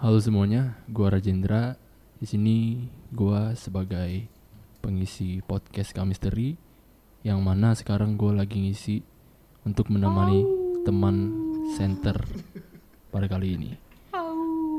Halo 0.00 0.16
semuanya, 0.16 0.80
gua 0.88 1.12
Rajendra. 1.12 1.76
Di 2.16 2.24
sini 2.24 2.88
gua 3.12 3.52
sebagai 3.52 4.32
pengisi 4.80 5.44
podcast 5.44 5.92
Kamisteri 5.92 6.56
yang 7.20 7.44
mana 7.44 7.76
sekarang 7.76 8.16
gua 8.16 8.32
lagi 8.32 8.64
ngisi 8.64 9.04
untuk 9.68 9.92
menemani 9.92 10.40
teman 10.88 11.16
center 11.76 12.16
pada 13.12 13.28
kali 13.28 13.60
ini. 13.60 13.76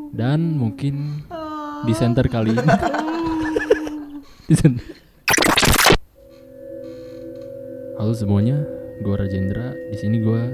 Dan 0.09 0.57
mungkin 0.57 1.21
di 1.85 1.93
center 1.93 2.25
kali 2.25 2.57
ini 2.57 2.73
di 4.49 4.55
center. 4.57 4.89
Halo 8.01 8.17
semuanya, 8.17 8.57
gua 9.05 9.21
Rajendra. 9.21 9.69
Di 9.93 10.01
sini 10.01 10.17
gua 10.17 10.49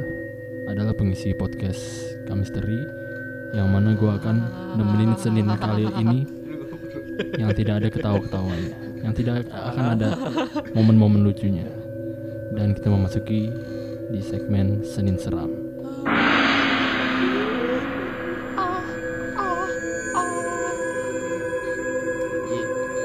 adalah 0.67 0.91
pengisi 0.91 1.31
podcast 1.39 1.79
Kamisteri 2.27 2.96
yang 3.55 3.67
mana 3.71 3.95
gua 3.95 4.19
akan 4.19 4.35
nemenin 4.75 5.13
Senin 5.15 5.47
kali 5.55 5.87
ini 5.99 6.19
yang 7.39 7.51
tidak 7.55 7.83
ada 7.83 7.87
ketawa-ketawanya, 7.89 8.71
yang 9.01 9.13
tidak 9.15 9.47
akan 9.49 9.85
ada 9.97 10.09
momen-momen 10.75 11.23
lucunya. 11.23 11.65
Dan 12.53 12.73
kita 12.73 12.89
memasuki 12.89 13.51
di 14.09 14.19
segmen 14.23 14.81
Senin 14.81 15.19
Seram. 15.19 15.51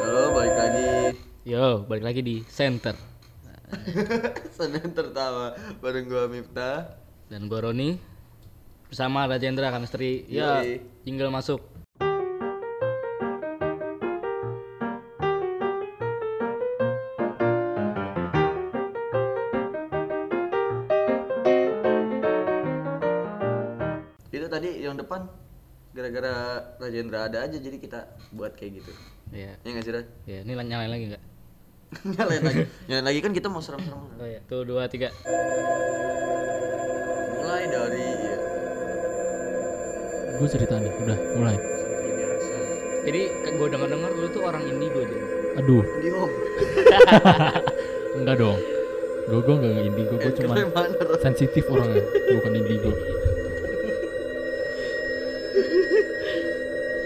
Halo, 0.02 0.30
balik 0.30 0.54
lagi. 0.56 0.88
Yo, 1.42 1.82
balik 1.88 2.04
lagi 2.04 2.20
di 2.22 2.36
center 2.46 2.94
Senin 4.56 4.92
tertawa 4.92 5.56
bareng 5.80 6.06
gua 6.06 6.28
Miftah. 6.28 7.00
dan 7.32 7.48
gue 7.48 7.56
Roni 7.56 7.96
bersama 8.92 9.24
Rajendra 9.24 9.72
Kamisteri. 9.72 10.28
Ya, 10.28 10.60
tinggal 11.00 11.32
masuk. 11.32 11.64
Itu 24.32 24.46
tadi 24.48 24.84
yang 24.84 24.96
depan 24.96 25.28
gara-gara 25.92 26.60
Rajendra 26.80 27.28
ada 27.28 27.44
aja 27.44 27.56
jadi 27.56 27.76
kita 27.76 28.00
buat 28.32 28.56
kayak 28.56 28.84
gitu. 28.84 28.92
Ya, 29.32 29.56
Ya 29.60 29.68
nggak 29.72 29.84
sih, 29.84 29.92
Raj? 29.92 30.06
ya 30.28 30.38
ini 30.44 30.52
nyalain 30.52 30.92
lagi 30.92 31.04
nggak? 31.12 31.22
Nyalain 32.16 32.42
lagi. 32.44 32.62
Nyalain 32.88 33.06
lagi 33.08 33.20
kan 33.20 33.32
kita 33.32 33.48
mau 33.52 33.60
serem-serem. 33.60 34.00
Oh 34.16 34.28
ya, 34.28 34.40
tuh 34.48 34.64
dua 34.64 34.88
tiga. 34.88 35.12
Mulai 37.40 37.64
dari 37.68 38.11
Gue 40.42 40.50
cerita 40.50 40.74
nih, 40.74 40.90
udah 41.06 41.18
mulai. 41.38 41.54
Jadi 43.06 43.22
gue 43.30 43.66
dengar-dengar 43.70 44.10
lu 44.10 44.26
tuh 44.34 44.42
orang 44.42 44.66
indigo 44.66 44.98
aja. 45.06 45.16
Aduh, 45.62 45.86
enggak 48.18 48.36
dong. 48.42 48.58
Gue 49.30 49.38
gue 49.38 49.54
enggak 49.54 49.86
indigo, 49.86 50.14
gue 50.18 50.32
cuma 50.42 50.58
mana, 50.66 50.98
Raj? 50.98 51.22
sensitif 51.22 51.62
orangnya, 51.70 52.02
bukan 52.34 52.58
indigo. 52.58 52.90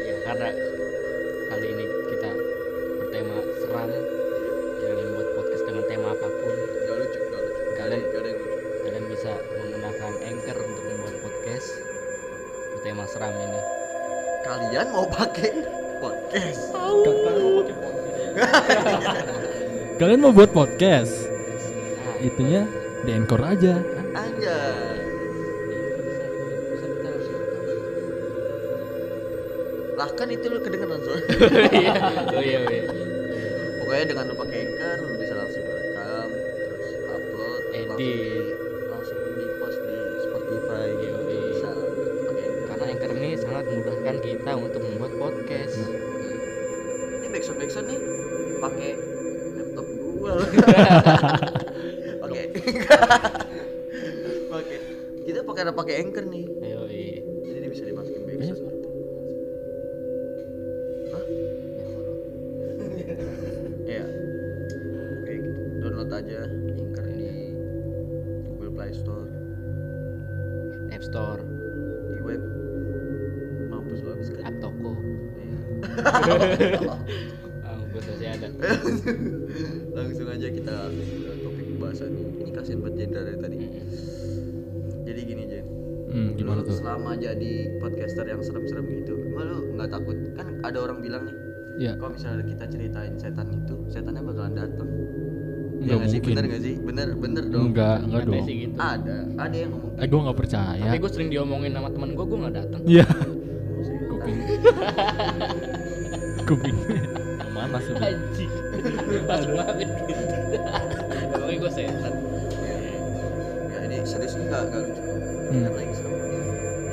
Ya, 0.00 0.15
karena 0.25 0.48
Kalian 14.97 15.13
mau 15.13 15.13
pakai 15.13 15.53
podcast? 16.01 16.73
Kalian 20.01 20.21
mau 20.25 20.33
buat 20.33 20.57
podcast? 20.57 21.29
Nah, 22.01 22.17
Itunya 22.25 22.65
di 23.05 23.12
Anchor 23.12 23.45
aja. 23.45 23.77
Aja. 24.17 24.56
Lah 30.01 30.09
kan 30.17 30.33
itu 30.33 30.49
lu 30.49 30.65
kedengeran 30.65 31.05
soalnya. 31.05 31.29
Iya, 31.77 31.93
oh 32.33 32.41
iya, 32.41 32.59
oh 32.65 32.73
iya. 32.73 32.89
Pokoknya 33.85 34.17
dengan 34.17 34.33
lu 34.33 34.35
pakai 34.41 34.65
Anchor 34.65 34.97
lu 34.97 35.15
bisa 35.21 35.35
langsung 35.37 35.65
rekam, 35.69 36.29
terus 36.33 36.97
upload, 37.12 37.62
Edit. 37.77 38.56
Ini 47.76 47.84
backsound 47.84 47.92
nih 47.92 48.00
pakai 48.56 48.91
laptop 49.53 49.87
gua. 50.16 50.32
Oke. 52.25 52.42
Pakai. 54.48 54.78
Kita 55.28 55.44
pakai 55.44 55.60
ada 55.69 55.75
pakai 55.76 55.94
Anchor 56.00 56.25
nih. 56.25 56.48
Ayo, 56.64 56.88
iya. 56.88 57.20
Jadi 57.20 57.66
bisa 57.69 57.84
dimasukin 57.84 58.22
backsound. 58.25 58.64
Hah? 61.12 61.25
Iya. 63.87 64.03
Oke, 65.20 65.32
gitu. 65.37 65.60
download 65.84 66.10
aja 66.16 66.48
Anchor 66.81 67.06
di 67.12 67.28
Google 68.56 68.72
Play 68.72 68.93
Store, 68.97 69.28
App 70.97 71.04
Store, 71.04 71.44
di 72.16 72.20
web. 72.25 72.41
Mampus 73.69 74.00
lu 74.00 74.16
habis 74.16 74.32
kan. 74.32 74.48
App 74.48 74.56
Toko. 74.64 74.97
Iya. 76.56 76.97
Langsung 79.97 80.27
aja 80.27 80.49
kita 80.49 80.75
ke 80.89 81.05
topik 81.41 81.65
pembahasan 81.69 82.11
ini. 82.11 82.31
Ini 82.39 82.50
kasihan 82.53 82.78
buat 82.81 82.94
Jendra 82.94 83.21
dari 83.22 83.39
tadi. 83.39 83.56
Jadi 85.05 85.21
gini 85.22 85.44
Jen, 85.47 85.67
Hmm, 86.06 86.31
gimana 86.33 86.62
lu 86.62 86.65
tuh? 86.65 86.77
selama 86.77 87.15
jadi 87.15 87.53
podcaster 87.77 88.25
yang 88.25 88.39
serem-serem 88.39 88.87
gitu, 88.97 89.15
emang 89.25 89.44
lu 89.44 89.59
nggak 89.75 89.91
takut? 89.91 90.17
Kan 90.33 90.47
ada 90.62 90.78
orang 90.81 90.99
bilang 90.99 91.22
nih, 91.25 91.37
Ya, 91.78 91.93
kalau 91.94 92.09
misalnya 92.11 92.47
kita 92.47 92.65
ceritain 92.67 93.15
setan 93.15 93.49
itu, 93.53 93.75
setannya 93.87 94.22
bakalan 94.22 94.55
datang. 94.55 94.88
Iya 94.88 95.84
Nggak 95.84 95.97
nggak 95.99 96.09
sih? 96.09 96.17
mungkin. 96.17 96.33
Bener 96.33 96.44
nggak 96.47 96.62
sih? 96.62 96.75
Bener, 96.81 97.09
bener 97.15 97.44
dong. 97.47 97.65
enggak, 97.69 97.97
enggak 98.00 98.23
dong. 98.25 98.43
sih 98.43 98.55
gitu. 98.62 98.75
Ada, 98.77 99.17
ada 99.37 99.56
yang 99.56 99.71
ngomong. 99.71 99.93
Eh, 99.94 100.06
gue 100.06 100.21
nggak 100.23 100.38
percaya. 100.38 100.84
Tapi 100.87 100.97
gue 100.97 101.11
sering 101.12 101.28
diomongin 101.28 101.71
sama 101.71 101.88
temen 101.91 102.11
gue, 102.12 102.25
gue 102.25 102.38
gak 102.41 102.55
datang. 102.56 102.81
Iya, 102.83 103.06
kuping. 104.09 104.38
kuping. 106.47 106.77
Mana 107.66 107.78
sih? 107.82 107.94
Anjing. 107.99 108.53
Pas 109.27 109.43
banget 109.43 109.88
gitu. 110.06 110.25
Emangnya 111.34 111.56
gue 111.59 111.72
setan. 111.75 112.15
Ya 112.62 113.78
ini 113.84 113.97
serius 114.06 114.34
enggak 114.38 114.60
enggak 114.71 114.81
lucu. 114.87 115.03
Hmm. 115.47 115.62
Lagi 115.75 115.94
serem. 115.94 116.15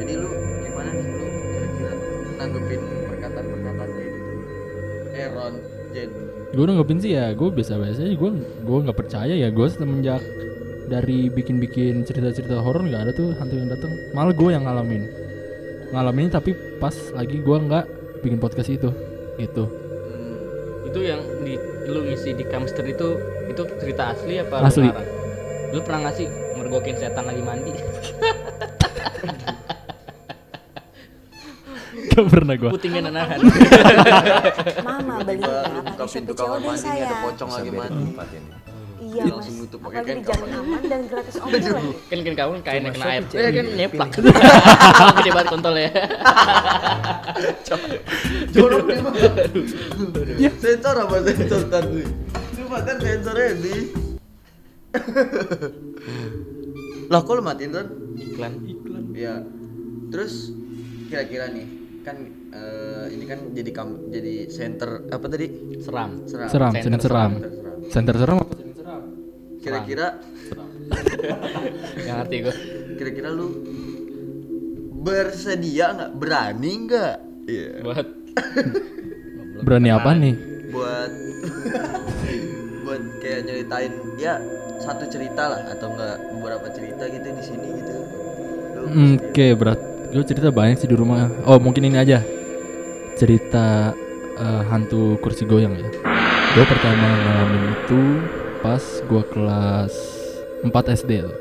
Jadi 0.01 0.11
lu 0.17 0.29
gimana 0.65 0.89
nih 0.91 1.05
lu 1.05 1.25
kira-kira 1.53 1.93
nanggepin 2.37 2.81
perkataan-perkataan 3.07 3.89
kayak 3.93 4.09
gitu? 4.11 4.31
Eh 5.13 5.27
Ron, 5.29 5.55
Jen. 5.93 6.09
gue 6.53 6.65
nanggepin 6.69 6.99
sih 7.01 7.11
ya 7.17 7.33
gue 7.33 7.49
biasa-biasa 7.49 8.01
aja 8.01 8.13
gue 8.13 8.29
gue 8.61 8.77
nggak 8.85 8.97
percaya 8.97 9.33
ya 9.33 9.49
gue 9.49 9.67
semenjak 9.73 10.21
dari 10.85 11.29
bikin-bikin 11.33 12.05
cerita-cerita 12.05 12.61
horor 12.61 12.85
nggak 12.85 13.09
ada 13.09 13.13
tuh 13.13 13.33
hantu 13.41 13.57
yang 13.57 13.69
datang 13.73 13.89
malah 14.13 14.33
gue 14.37 14.49
yang 14.53 14.61
ngalamin 14.61 15.09
ngalamin 15.89 16.29
tapi 16.29 16.53
pas 16.77 16.93
lagi 17.13 17.41
gue 17.41 17.57
nggak 17.57 17.85
bikin 18.21 18.37
podcast 18.37 18.69
itu 18.69 18.89
gitu. 19.41 19.65
Itu 20.93 21.01
yang 21.01 21.25
di 21.41 21.57
lu 21.89 22.05
ngisi 22.05 22.37
di 22.37 22.45
Kamster 22.45 22.85
itu 22.85 23.17
itu 23.49 23.65
cerita 23.81 24.13
asli 24.13 24.37
apa 24.37 24.61
Asli. 24.61 24.93
lu 25.73 25.81
pernah 25.81 26.05
gak 26.05 26.21
sih 26.21 26.29
mergokin 26.53 27.01
setan 27.01 27.25
lagi 27.25 27.41
mandi? 27.41 27.73
gak 32.13 32.25
pernah 32.29 32.53
gue 32.53 32.69
Putingin 32.69 33.09
anahan. 33.09 33.41
Mama 34.85 35.25
beli 35.25 35.41
buka 35.81 36.05
pintu 36.05 36.31
kamar 36.37 36.61
mandi 36.61 36.85
ada 37.01 37.15
pocong 37.25 37.49
lagi 37.57 37.71
mandi. 37.73 38.13
Iya 39.13 39.23
Dia 39.23 39.29
mas. 39.29 39.37
langsung 39.37 39.55
nutup 39.61 39.79
pakai 39.79 39.97
Apalagi 40.01 40.23
kain 40.25 40.53
aman 40.53 40.81
dan 40.83 41.01
gratis 41.05 41.35
ongkir 41.37 41.69
lagi. 41.69 41.91
kan 42.03 42.17
kan 42.19 42.33
kamu 42.33 42.51
kainnya 42.61 42.91
kena 42.91 43.05
air. 43.07 43.23
Eh 43.29 43.51
kan 43.51 43.65
nyeplak. 43.71 44.09
Gede 45.17 45.31
banget 45.31 45.47
kontol 45.47 45.75
ya. 45.77 45.89
Jorok 48.49 48.81
nih 48.83 48.99
mah. 48.99 49.13
Sensor 50.57 50.95
apa 50.97 51.15
sensor 51.23 51.61
tadi? 51.69 52.01
Coba 52.55 52.77
kan 52.81 52.97
sensornya 52.97 53.53
di. 53.55 53.75
Lah 57.05 57.21
kok 57.21 57.33
lu 57.33 57.41
matiin 57.41 57.71
Ron? 57.71 57.87
Iklan. 58.15 58.53
iklan 58.63 59.03
Ya. 59.13 59.35
Terus 60.09 60.53
kira-kira 61.07 61.49
nih 61.49 61.65
kan 62.03 62.17
eh, 62.51 63.05
ini 63.09 63.23
kan 63.23 63.39
jadi 63.51 63.69
kam 63.71 64.09
jadi 64.09 64.47
center 64.47 65.05
apa 65.07 65.25
tadi? 65.27 65.47
Seram. 65.79 66.25
Seram. 66.25 66.49
seram 66.49 66.71
Center 66.73 66.83
center 66.83 67.01
seram 67.03 67.31
Center 67.31 67.51
seram. 67.51 67.89
center 67.89 68.15
seram 68.17 68.37
apa 68.39 68.53
Kira-kira 69.63 70.07
Yang 72.05 72.15
ngerti 72.19 72.35
gue. 72.39 72.55
kira-kira 72.93 73.29
lu 73.29 73.47
bersedia 74.99 75.91
nggak 75.91 76.11
berani 76.13 76.71
nggak 76.85 77.15
Iya. 77.43 77.69
buat 77.81 78.07
Berani 79.65 79.89
apa 79.89 80.11
nih? 80.13 80.35
Buat 80.69 81.11
buat 82.83 83.01
kayak 83.17 83.39
nyeritain 83.43 83.91
ya 84.15 84.35
satu 84.77 85.07
cerita 85.07 85.47
lah 85.47 85.61
atau 85.69 85.87
enggak 85.89 86.15
beberapa 86.33 86.67
cerita 86.69 87.03
gitu 87.05 87.23
di 87.25 87.39
sini 87.41 87.67
gitu. 87.73 87.93
Lu 88.75 88.85
Hmm, 88.85 89.15
Oke, 89.21 89.55
berat. 89.55 89.79
Gue 90.11 90.23
cerita 90.23 90.51
banyak 90.51 90.77
sih 90.77 90.85
di 90.85 90.93
rumah. 90.93 91.31
Oh, 91.43 91.55
mungkin 91.57 91.83
ini 91.83 91.95
aja. 91.95 92.19
Cerita 93.13 93.95
eh, 94.33 94.61
hantu 94.67 95.15
kursi 95.17 95.43
goyang 95.43 95.73
ya. 95.73 95.87
Gue 96.53 96.65
pertama 96.65 97.07
ngalamin 97.07 97.63
itu 97.73 98.01
pas 98.63 98.79
gue 98.79 99.23
kelas 99.35 99.93
4 100.63 100.71
SD 100.71 101.11
tuh. 101.27 101.35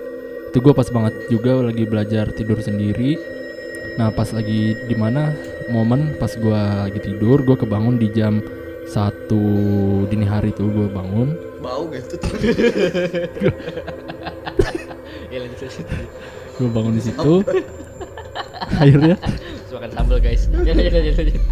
Itu 0.50 0.58
gue 0.58 0.74
pas 0.74 0.90
banget 0.90 1.14
juga 1.30 1.62
lagi 1.62 1.86
belajar 1.86 2.34
tidur 2.34 2.58
sendiri. 2.58 3.14
Nah, 3.96 4.10
pas 4.10 4.26
lagi 4.34 4.74
di 4.90 4.96
mana 4.98 5.30
momen 5.70 6.18
pas 6.18 6.34
gue 6.34 6.62
lagi 6.90 6.98
tidur, 6.98 7.46
gue 7.46 7.54
kebangun 7.54 7.96
di 7.96 8.10
jam 8.10 8.42
satu 8.90 9.40
dini 10.10 10.26
hari 10.26 10.50
tuh 10.50 10.66
gue 10.66 10.88
bangun. 10.90 11.38
bau 11.62 11.86
gitu 11.94 12.18
tuh. 12.18 12.34
ya 15.30 15.38
lanjut 15.38 15.58
lanjut. 15.62 15.86
Gue 16.58 16.68
bangun 16.74 16.92
di 16.98 17.02
situ. 17.06 17.34
Akhirnya 18.82 19.14
makan 19.82 19.98
sambal 19.98 20.18
guys 20.22 20.46
lanjut 20.54 20.94
lanjut 20.94 21.14
lanjut 21.18 21.42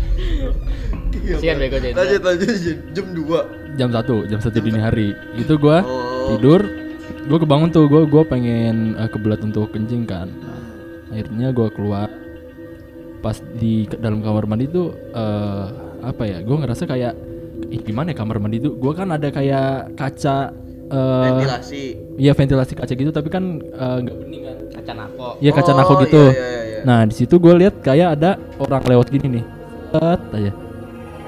sian 1.37 1.56
bego 1.56 1.77
jadi 1.77 1.94
Lanjut 1.94 2.21
lanjut. 2.21 2.49
Jam 2.91 3.06
2. 3.12 3.79
jam 3.79 3.88
satu 3.88 4.15
jam 4.25 4.38
satu 4.38 4.59
dini 4.59 4.79
hari. 4.79 5.09
Itu 5.35 5.55
gua 5.55 5.81
Oh. 5.81 6.35
tidur 6.35 6.67
gua 7.27 7.38
kebangun 7.38 7.69
tuh 7.69 7.87
gua 7.87 8.03
gua 8.03 8.23
pengen 8.25 8.97
eh, 8.97 9.06
kebelat 9.06 9.38
untuk 9.41 9.71
kencing 9.71 10.03
kan. 10.03 10.27
Nah, 10.27 10.59
akhirnya 11.12 11.49
gua 11.50 11.69
keluar. 11.69 12.09
Pas 13.21 13.37
di 13.53 13.85
dalam 13.94 14.19
kamar 14.19 14.44
mandi 14.44 14.67
tuh 14.67 14.91
eh, 15.12 15.65
apa 16.00 16.23
ya 16.25 16.41
gua 16.41 16.56
ngerasa 16.59 16.85
kayak 16.85 17.12
ih 17.69 17.81
gimana 17.81 18.11
ya 18.11 18.17
kamar 18.17 18.38
mandi 18.38 18.59
tuh? 18.59 18.75
Gua 18.75 18.91
kan 18.91 19.11
ada 19.11 19.29
kayak 19.29 19.94
kaca 19.94 20.50
eh 20.91 21.23
Ventilasi. 21.31 21.82
iya 22.19 22.32
ventilasi 22.32 22.75
kaca 22.75 22.91
gitu 22.91 23.11
tapi 23.11 23.29
kan 23.29 23.44
eh, 23.61 23.97
nggak 24.00 24.17
bening 24.19 24.43
kan. 24.43 24.56
Kaca 24.73 24.93
narko 24.93 25.29
iya 25.38 25.53
kaca 25.53 25.71
Oh, 25.71 25.77
nako 25.77 25.93
gitu. 26.03 26.23
iya, 26.25 26.35
iya, 26.35 26.61
iya. 26.65 26.81
nah 26.82 27.05
di 27.05 27.12
situ 27.12 27.37
gue 27.37 27.55
lihat 27.55 27.79
kayak 27.79 28.17
ada 28.17 28.35
orang 28.56 28.82
lewat 28.82 29.06
gini 29.09 29.38
nih. 29.38 29.44
Set 29.91 30.21
aja 30.32 30.50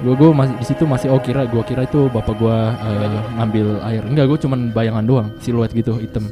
gue 0.02 0.14
gue 0.18 0.30
masih 0.34 0.54
di 0.58 0.66
situ 0.66 0.82
masih 0.84 1.08
oh 1.14 1.22
kira 1.22 1.46
gue 1.46 1.62
kira 1.62 1.86
itu 1.86 2.10
bapak 2.10 2.34
gue 2.34 2.58
ngambil 3.38 3.66
air. 3.86 4.02
Enggak 4.02 4.26
gue 4.34 4.38
cuman 4.42 4.74
bayangan 4.74 5.04
doang 5.06 5.28
siluet 5.38 5.70
gitu 5.70 5.96
hitam. 6.02 6.26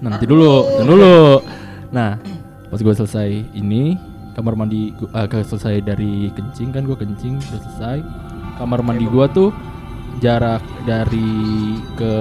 Nah 0.00 0.16
nanti 0.16 0.24
dulu 0.24 0.64
nanti 0.80 0.88
dulu. 0.88 1.16
Nah 1.92 2.16
pas 2.68 2.80
gue 2.80 2.94
selesai 2.96 3.28
ini 3.56 3.96
kamar 4.32 4.54
mandi 4.56 4.94
gua, 4.96 5.26
ke- 5.26 5.44
selesai 5.44 5.84
dari 5.84 6.32
kencing 6.32 6.72
kan 6.72 6.88
gue 6.88 6.96
kencing 6.96 7.36
udah 7.38 7.60
selesai. 7.68 7.98
Kamar 8.56 8.80
mandi 8.80 9.04
gue 9.06 9.26
tuh 9.30 9.50
jarak 10.18 10.64
dari 10.82 11.78
ke 11.94 12.14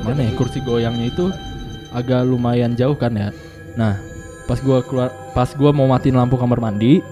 mana 0.00 0.24
ya 0.24 0.32
kursi 0.32 0.64
goyangnya 0.64 1.12
itu 1.12 1.28
agak 1.92 2.24
lumayan 2.24 2.72
jauh 2.78 2.96
kan 2.96 3.12
ya. 3.12 3.28
Nah 3.76 4.00
pas 4.48 4.56
gua 4.64 4.82
keluar 4.82 5.12
pas 5.36 5.46
gua 5.54 5.70
mau 5.70 5.86
matiin 5.86 6.16
lampu 6.16 6.34
kamar 6.40 6.58
mandi 6.58 7.04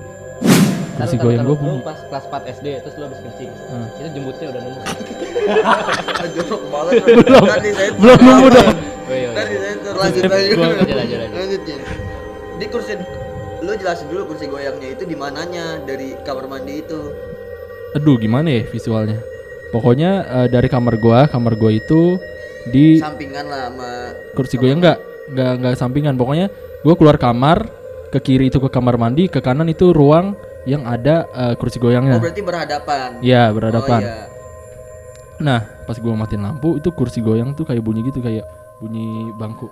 kursi 0.99 1.15
Taruh, 1.15 1.25
goyang 1.25 1.45
taruh. 1.45 1.57
bunyi 1.57 1.71
Lu 1.73 1.85
pas 1.85 1.99
kelas 2.03 2.25
4 2.27 2.53
SD 2.53 2.67
terus 2.81 2.95
lu 2.95 3.05
habis 3.05 3.21
kencing 3.21 3.51
Hmm. 3.65 3.87
itu 3.95 4.09
jembutnya 4.13 4.47
udah 4.49 4.61
nemu 4.61 4.81
jorok 6.35 6.63
banget. 6.69 6.93
Belum. 7.19 7.43
Tadi 7.45 7.69
belum 7.95 8.19
nemu 8.19 8.47
dong 8.51 8.69
oh 9.09 9.15
iya 9.15 9.31
Tadi 9.33 9.51
iya. 9.51 9.61
saya 9.81 9.95
lanjut 9.95 10.23
Gua- 10.53 10.77
lanjut. 10.93 11.19
Lanjutin. 11.31 11.79
Di 12.59 12.67
kursi 12.67 12.93
lu 13.59 13.73
jelasin 13.73 14.07
dulu 14.07 14.23
kursi 14.27 14.45
goyangnya 14.47 14.89
itu 14.89 15.03
di 15.03 15.15
mananya 15.15 15.79
dari 15.81 16.15
kamar 16.21 16.47
mandi 16.47 16.75
itu. 16.79 17.01
aduh 17.91 18.15
gimana 18.15 18.53
ya 18.53 18.63
visualnya 18.65 19.17
pokoknya 19.71 20.11
eh, 20.21 20.49
dari 20.49 20.69
kamar 20.69 20.95
gua 20.97 21.25
kamar 21.25 21.55
gua 21.55 21.73
itu 21.73 22.21
di 22.67 22.99
Sampingan 22.99 23.45
lah 23.45 23.63
sama 23.67 23.91
kursi 24.35 24.55
goyang 24.55 24.77
enggak 24.79 24.99
enggak 25.27 25.53
enggak 25.55 25.75
sampingan 25.75 26.15
pokoknya 26.15 26.53
gua 26.79 26.95
keluar 26.95 27.17
kamar 27.17 27.65
ke 28.09 28.21
kiri 28.21 28.49
itu 28.49 28.57
ke 28.59 28.69
kamar 28.69 28.95
mandi 28.95 29.25
ke 29.27 29.41
kanan 29.41 29.67
itu 29.67 29.91
ruang 29.91 30.37
yang 30.69 30.85
ada 30.85 31.25
eh, 31.27 31.55
kursi 31.57 31.81
Oh 31.81 31.89
goyangnya 31.89 32.21
berarti 32.21 32.43
berhadapan. 32.45 33.09
Iya 33.19 33.49
berhadapan. 33.51 34.01
Oh, 34.01 34.05
iya. 34.05 34.25
Nah 35.39 35.61
pas 35.83 35.97
gua 35.97 36.13
matiin 36.15 36.45
lampu 36.45 36.77
itu 36.77 36.93
kursi 36.93 37.25
goyang 37.25 37.57
tuh 37.57 37.65
kayak 37.65 37.81
bunyi 37.81 38.05
gitu 38.05 38.21
kayak 38.21 38.45
bunyi 38.79 39.33
bangku. 39.35 39.67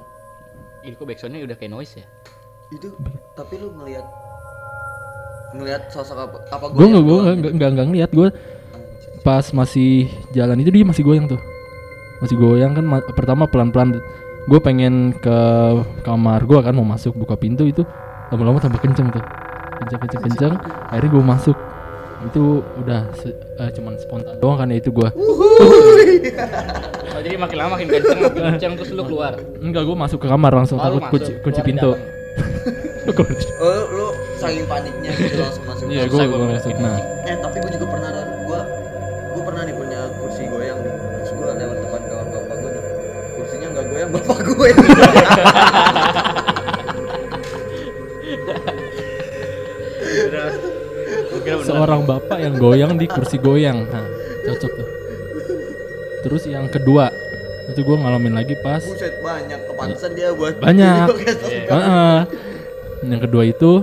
ini 0.81 0.95
kok 0.95 1.03
backsoundnya 1.05 1.43
udah 1.43 1.59
kayak 1.59 1.73
noise 1.73 1.99
ya 1.99 2.07
Itu 2.71 2.95
tapi 3.35 3.59
lu 3.59 3.75
ngelihat 3.75 4.07
ngelihat 5.51 5.83
sosok 5.91 6.15
apa 6.17 6.37
apa 6.47 6.65
Gue 6.71 6.87
nggak 6.87 7.03
gue 7.03 7.11
doang 7.11 7.27
nggak 7.27 7.37
gitu? 7.43 7.57
nggak 7.59 7.71
nggak 7.75 7.87
ngeliat 7.91 8.11
gue 8.11 8.29
pas 9.21 9.43
masih 9.51 10.07
jalan 10.31 10.63
itu 10.63 10.71
dia 10.71 10.87
masih 10.87 11.03
goyang 11.03 11.27
tuh 11.27 11.43
masih 12.23 12.39
goyang 12.39 12.71
kan 12.71 12.87
ma- 12.87 13.07
pertama 13.13 13.51
pelan 13.51 13.75
pelan 13.75 13.99
gue 14.47 14.61
pengen 14.63 15.11
ke 15.19 15.39
kamar 16.03 16.47
gue 16.47 16.59
kan 16.63 16.71
mau 16.71 16.87
masuk 16.87 17.19
buka 17.19 17.35
pintu 17.35 17.67
itu 17.67 17.83
lama-lama 18.31 18.63
tambah 18.63 18.79
kenceng 18.79 19.11
tuh 19.11 19.23
kenceng 19.87 20.01
kenceng 20.03 20.23
kenceng 20.25 20.55
akhirnya 20.85 21.09
gue 21.09 21.25
masuk 21.25 21.57
itu 22.19 22.45
udah 22.77 23.01
se- 23.15 23.31
eh, 23.57 23.71
cuman 23.71 23.95
spontan 23.97 24.35
doang 24.37 24.57
kan 24.57 24.67
ya 24.67 24.77
itu 24.77 24.91
gue 24.91 25.07
oh 25.07 25.95
jadi 27.17 27.37
makin 27.37 27.57
lama 27.57 27.71
makin 27.73 27.87
kenceng 27.89 28.19
makin 28.21 28.43
kenceng 28.51 28.73
terus 28.75 28.91
lu 28.91 29.03
keluar 29.05 29.33
enggak 29.57 29.83
gue 29.83 29.97
masuk 29.97 30.19
ke 30.19 30.27
kamar 30.27 30.53
langsung 30.53 30.77
Oh, 30.77 30.85
takut 30.91 31.03
kunci 31.09 31.31
masuk, 31.31 31.41
kunci 31.41 31.61
keluar 31.61 31.63
di 31.63 31.71
pintu 31.71 31.91
Oh, 33.57 33.71
lu, 33.71 33.83
lu 33.95 34.07
saking 34.37 34.67
paniknya 34.67 35.15
gitu 35.15 35.39
langsung 35.39 35.65
masuk. 35.65 35.87
iya 35.87 36.05
gue 36.05 36.23
gua 36.27 36.51
masuk 36.51 36.75
nah 36.77 36.99
Eh 37.23 37.37
tapi 37.39 37.57
gue 37.57 37.71
juga 37.73 37.87
pernah. 37.89 38.11
Gua 38.43 38.61
gue 39.31 39.43
pernah 39.43 39.63
nih 39.63 39.73
punya 39.73 40.01
kursi 40.13 40.43
goyang 40.45 40.75
nih. 40.77 40.91
Terus 40.93 41.31
gue 41.33 41.47
lewat 41.49 41.77
depan 41.79 42.01
kamar 42.03 42.27
bapak 42.29 42.57
gue 42.59 42.71
nih. 42.73 42.83
Kursinya 43.33 43.69
nggak 43.71 43.85
goyang 43.87 44.11
bapak 44.11 44.39
gue. 44.43 44.69
seorang 51.63 52.03
bapak 52.03 52.39
yang 52.39 52.55
goyang 52.55 52.93
di 52.95 53.07
kursi 53.07 53.37
goyang 53.37 53.87
nah 53.87 54.05
cocok 54.45 54.73
tuh 54.73 54.89
terus 56.23 56.43
yang 56.45 56.67
kedua 56.67 57.11
itu 57.67 57.81
gue 57.81 57.97
ngalamin 57.97 58.31
lagi 58.33 58.55
pas 58.57 58.79
Buset 58.79 59.19
banyak 59.21 59.59
kepantesan 59.67 60.11
dia 60.13 60.31
buat 60.31 60.55
Banyak. 60.57 61.07
Iya. 61.47 61.63
Heeh. 61.67 62.19
yang 63.05 63.21
kedua 63.21 63.43
itu 63.45 63.83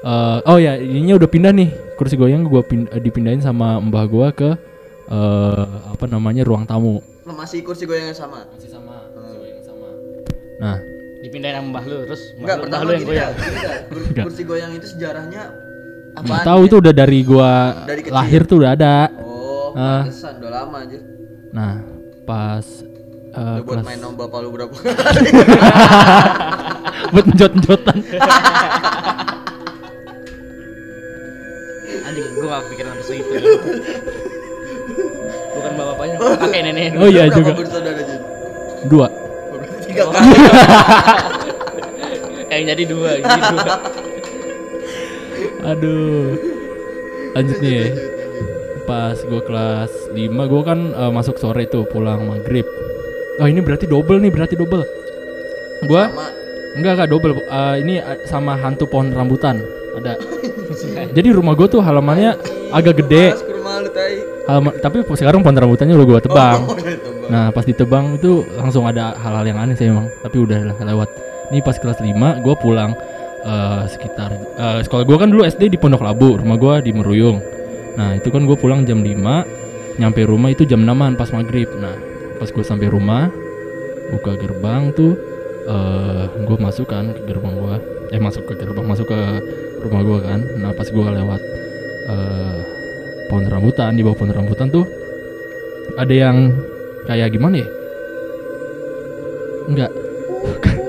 eh, 0.00 0.38
oh 0.42 0.56
ya 0.56 0.76
ininya 0.76 1.16
udah 1.16 1.28
pindah 1.28 1.52
nih 1.52 1.68
kursi 1.94 2.14
goyang 2.14 2.42
gue 2.42 2.60
dipindahin 2.98 3.40
sama 3.40 3.76
mbah 3.78 4.04
gue 4.04 4.28
ke 4.32 4.50
eh, 5.08 5.64
apa 5.86 6.04
namanya 6.06 6.40
ruang 6.42 6.64
tamu 6.64 7.00
Lu 7.22 7.32
Masih 7.34 7.60
kursi 7.60 7.84
goyang 7.84 8.08
yang 8.08 8.18
sama. 8.18 8.48
masih 8.48 8.68
sama 8.70 8.96
Hmm. 9.12 9.60
sama 9.60 9.88
nah 10.58 10.76
dipindahin 11.20 11.56
sama 11.58 11.68
mbah 11.70 11.84
lu 11.84 11.96
terus 12.04 12.22
mbah 12.34 12.40
Enggak, 12.40 12.56
lu, 12.56 12.64
mbah 12.66 12.80
lu 12.80 12.90
yang 12.90 13.04
goyang. 13.04 13.32
Kursi 14.24 14.42
goyang 14.42 14.72
itu 14.72 14.86
sejarahnya 14.88 15.42
apaan? 16.20 16.44
tahu 16.44 16.60
ya? 16.60 16.66
itu 16.66 16.76
udah 16.78 16.92
dari 16.92 17.18
gua 17.22 17.52
Dari 17.84 18.00
kecil. 18.02 18.12
lahir 18.12 18.42
tuh 18.42 18.56
udah 18.58 18.70
ada 18.72 18.94
Oh, 19.16 19.70
pantesan 19.72 20.32
udah 20.38 20.50
lama 20.52 20.76
aja. 20.80 20.98
nah 21.48 21.74
pas 22.22 22.66
eh, 23.30 23.40
Udah 23.54 23.62
buat 23.62 23.74
kelas 23.74 23.86
main 23.86 23.98
sama 23.98 24.14
bapak 24.18 24.38
lu 24.38 24.50
berapa 24.50 24.74
buat 27.08 27.26
njot-njotan 27.26 27.98
anjing 32.04 32.24
gua 32.34 32.46
gak 32.50 32.60
kepikiran 32.64 32.90
sampai 32.90 33.04
segitu 33.06 33.32
bukan 35.50 35.72
bapak 35.72 35.94
bapaknya 35.94 36.16
kakek 36.42 36.60
nenek 36.62 36.90
oh 36.94 37.06
iya 37.06 37.22
Berapa 37.24 37.38
juga 37.38 37.52
bersaudara 37.54 38.00
Jun? 38.00 38.20
dua 38.86 39.06
Oh, 39.48 39.56
tiga 39.82 40.02
kali. 40.04 40.28
yang 42.50 42.64
jadi 42.66 42.84
dua 42.86 43.10
jadi 43.18 43.40
dua 43.50 43.74
Aduh. 45.64 46.38
Lanjut 47.34 47.58
nih. 47.62 47.72
ya. 47.74 47.86
Pas 48.88 49.18
gue 49.20 49.42
kelas 49.44 49.92
5 50.12 50.16
gue 50.24 50.62
kan 50.64 50.78
eh, 50.96 51.12
masuk 51.12 51.36
sore 51.36 51.68
tuh 51.68 51.84
pulang 51.84 52.24
maghrib. 52.24 52.64
Oh 53.38 53.46
ini 53.46 53.62
berarti 53.62 53.86
double 53.86 54.18
nih 54.18 54.32
berarti 54.32 54.54
double. 54.58 54.82
Gua 55.86 56.10
Sama 56.10 56.26
enggak 56.74 56.92
enggak 56.98 57.08
double. 57.10 57.32
Eh, 57.38 57.74
ini 57.84 57.94
eh, 58.00 58.18
sama 58.24 58.56
hantu 58.58 58.88
pohon 58.88 59.12
rambutan 59.12 59.60
ada. 59.98 60.14
Jadi 61.16 61.28
rumah 61.34 61.58
gue 61.58 61.66
tuh 61.66 61.82
halamannya 61.82 62.38
agak 62.70 63.04
gede. 63.04 63.34
Halaman, 64.48 64.72
tapi 64.80 65.04
sekarang 65.12 65.44
pohon 65.44 65.56
rambutannya 65.58 65.92
udah 65.92 66.06
gue 66.08 66.20
tebang. 66.24 66.60
Oh, 66.64 66.72
tebang. 66.72 67.28
Nah 67.28 67.52
pas 67.52 67.64
ditebang 67.68 68.16
itu 68.16 68.40
langsung 68.56 68.88
ada 68.88 69.12
hal-hal 69.20 69.44
yang 69.44 69.60
aneh 69.60 69.76
sih 69.76 69.92
emang 69.92 70.08
Tapi 70.24 70.36
udah 70.40 70.72
lewat 70.80 71.08
Ini 71.52 71.60
pas 71.60 71.76
kelas 71.76 72.00
5 72.00 72.08
gue 72.40 72.54
pulang 72.56 72.96
eh, 73.44 73.84
sekitar 73.86 74.30
eh, 74.34 74.80
Sekolah 74.82 75.04
gue 75.06 75.16
kan 75.18 75.28
dulu 75.30 75.42
SD 75.46 75.74
di 75.74 75.78
Pondok 75.78 76.02
Labu 76.02 76.38
Rumah 76.38 76.56
gue 76.56 76.74
di 76.88 76.90
Meruyung. 76.94 77.38
Nah 77.98 78.14
itu 78.14 78.30
kan 78.30 78.46
gue 78.46 78.56
pulang 78.58 78.86
jam 78.86 79.02
5 79.02 79.98
Nyampe 79.98 80.22
rumah 80.30 80.54
itu 80.54 80.62
jam 80.62 80.86
6an 80.86 81.18
pas 81.18 81.30
maghrib. 81.34 81.68
Nah 81.78 81.94
pas 82.38 82.48
gue 82.48 82.64
sampai 82.64 82.86
rumah 82.86 83.30
Buka 84.08 84.38
gerbang 84.38 84.94
tuh 84.96 85.18
eh 85.68 86.24
gue 86.48 86.56
masuk 86.56 86.88
kan 86.88 87.12
ke 87.12 87.22
gerbang 87.28 87.54
gue 87.58 87.76
Eh 88.14 88.20
masuk 88.22 88.48
ke 88.48 88.54
gerbang 88.56 88.86
Masuk 88.88 89.10
ke 89.10 89.20
rumah 89.82 90.02
gua 90.02 90.18
kan. 90.22 90.40
Nah 90.58 90.70
pas 90.74 90.88
gua 90.90 91.14
lewat 91.14 91.40
eh, 92.10 92.58
pohon 93.30 93.46
rambutan 93.46 93.94
di 93.94 94.02
bawah 94.02 94.16
pohon 94.18 94.34
rambutan 94.34 94.68
tuh 94.72 94.84
ada 95.96 96.14
yang 96.14 96.52
kayak 97.06 97.32
gimana 97.32 97.62
ya? 97.64 97.68
Enggak 99.68 99.90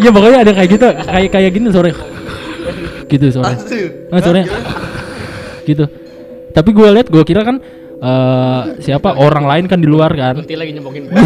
iya 0.00 0.10
pokoknya 0.10 0.38
ada 0.46 0.52
kayak 0.54 0.70
gitu 0.70 0.86
kayak 1.06 1.30
kayak 1.30 1.50
gini 1.54 1.68
sore. 1.70 1.92
Gitu 3.10 3.26
sore. 3.30 3.54
Ah, 4.10 4.20
sore. 4.22 4.42
Gitu. 5.64 5.84
Tapi 6.54 6.70
gue 6.70 6.88
lihat 6.94 7.08
gue 7.10 7.22
kira 7.26 7.42
kan 7.42 7.58
eh, 7.98 8.62
siapa? 8.80 9.18
Orang 9.18 9.46
lain 9.46 9.66
kan 9.66 9.78
di 9.80 9.88
luar 9.88 10.14
kan. 10.14 10.38
Kunti 10.38 10.54
lagi 10.54 10.72
nyembokin 10.74 11.10
gua. 11.10 11.18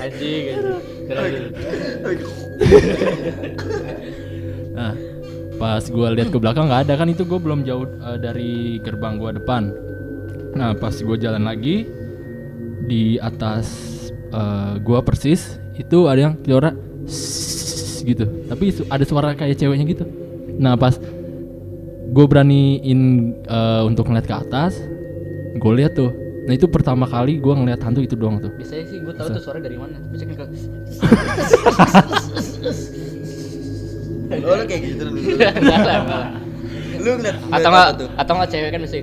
anjing. 0.00 0.44
Nah, 4.70 4.94
pas 5.60 5.82
gue 5.84 6.08
lihat 6.16 6.28
ke 6.32 6.38
belakang 6.40 6.66
nggak 6.70 6.88
ada 6.88 6.94
kan 6.96 7.08
itu 7.10 7.22
gue 7.28 7.38
belum 7.38 7.66
jauh 7.68 7.86
eh, 7.86 8.18
dari 8.18 8.80
gerbang 8.80 9.20
gue 9.20 9.30
depan. 9.42 9.62
Nah, 10.56 10.74
pas 10.74 10.94
gue 10.94 11.16
jalan 11.20 11.46
lagi 11.46 11.86
di 12.90 13.14
atas 13.22 13.70
eh, 14.34 14.74
gua 14.82 15.06
persis 15.06 15.62
itu 15.78 16.10
ada 16.10 16.26
yang 16.26 16.34
suara 16.42 16.74
gitu. 18.02 18.26
Tapi 18.50 18.64
su- 18.74 18.88
ada 18.90 19.04
suara 19.06 19.38
kayak 19.38 19.54
ceweknya 19.54 19.86
gitu. 19.86 20.04
Nah, 20.58 20.74
pas 20.74 20.98
gue 22.10 22.24
beraniin 22.26 23.00
eh, 23.46 23.82
untuk 23.86 24.10
ngeliat 24.10 24.26
ke 24.26 24.34
atas, 24.34 24.82
gue 25.54 25.72
lihat 25.78 25.94
tuh. 25.94 26.10
Nah 26.50 26.58
itu 26.58 26.66
pertama 26.66 27.06
kali 27.06 27.38
gue 27.38 27.54
ngeliat 27.54 27.78
hantu 27.86 28.02
itu 28.02 28.18
doang 28.18 28.42
tuh. 28.42 28.50
Biasanya 28.58 28.84
sih 28.90 28.98
gue 28.98 29.14
tahu 29.14 29.28
tuh 29.30 29.42
suara 29.44 29.62
dari 29.62 29.78
mana. 29.78 30.02
Biasanya 30.10 30.34
Oh 34.30 34.54
lu 34.56 34.64
kayak 34.66 34.82
gitu 34.82 35.02
dulu. 35.10 35.18
Lu 37.00 37.16
ngeliat 37.16 37.36
Atau 37.48 37.68
enggak 37.72 37.88
atau 38.14 38.32
enggak 38.36 38.50
cewek 38.52 38.70
kan 38.70 38.80
mesti 38.84 39.00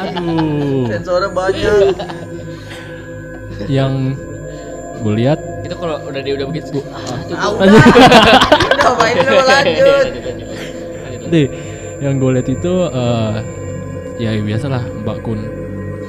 Aduh. 0.00 0.86
sensornya 0.88 1.28
banyak. 1.28 1.94
yang 3.68 4.16
gue 4.98 5.14
lihat 5.16 5.36
itu 5.62 5.74
kalau 5.74 6.00
udah 6.02 6.20
dia 6.20 6.34
udah 6.34 6.46
begitu. 6.46 6.80
Ah, 6.86 7.16
itu 7.18 7.32
Tahu 7.32 7.52
dah. 7.56 7.68
Udah 8.70 8.92
main 8.98 9.14
dulu 9.16 9.42
lanjut. 9.42 10.06
deh 11.26 11.46
yang 12.00 12.14
gue 12.16 12.30
lihat 12.32 12.48
itu 12.48 12.72
eh 12.88 13.34
ya 14.18 14.30
biasalah 14.36 14.82
Mbak 14.98 15.18
Kun 15.20 15.40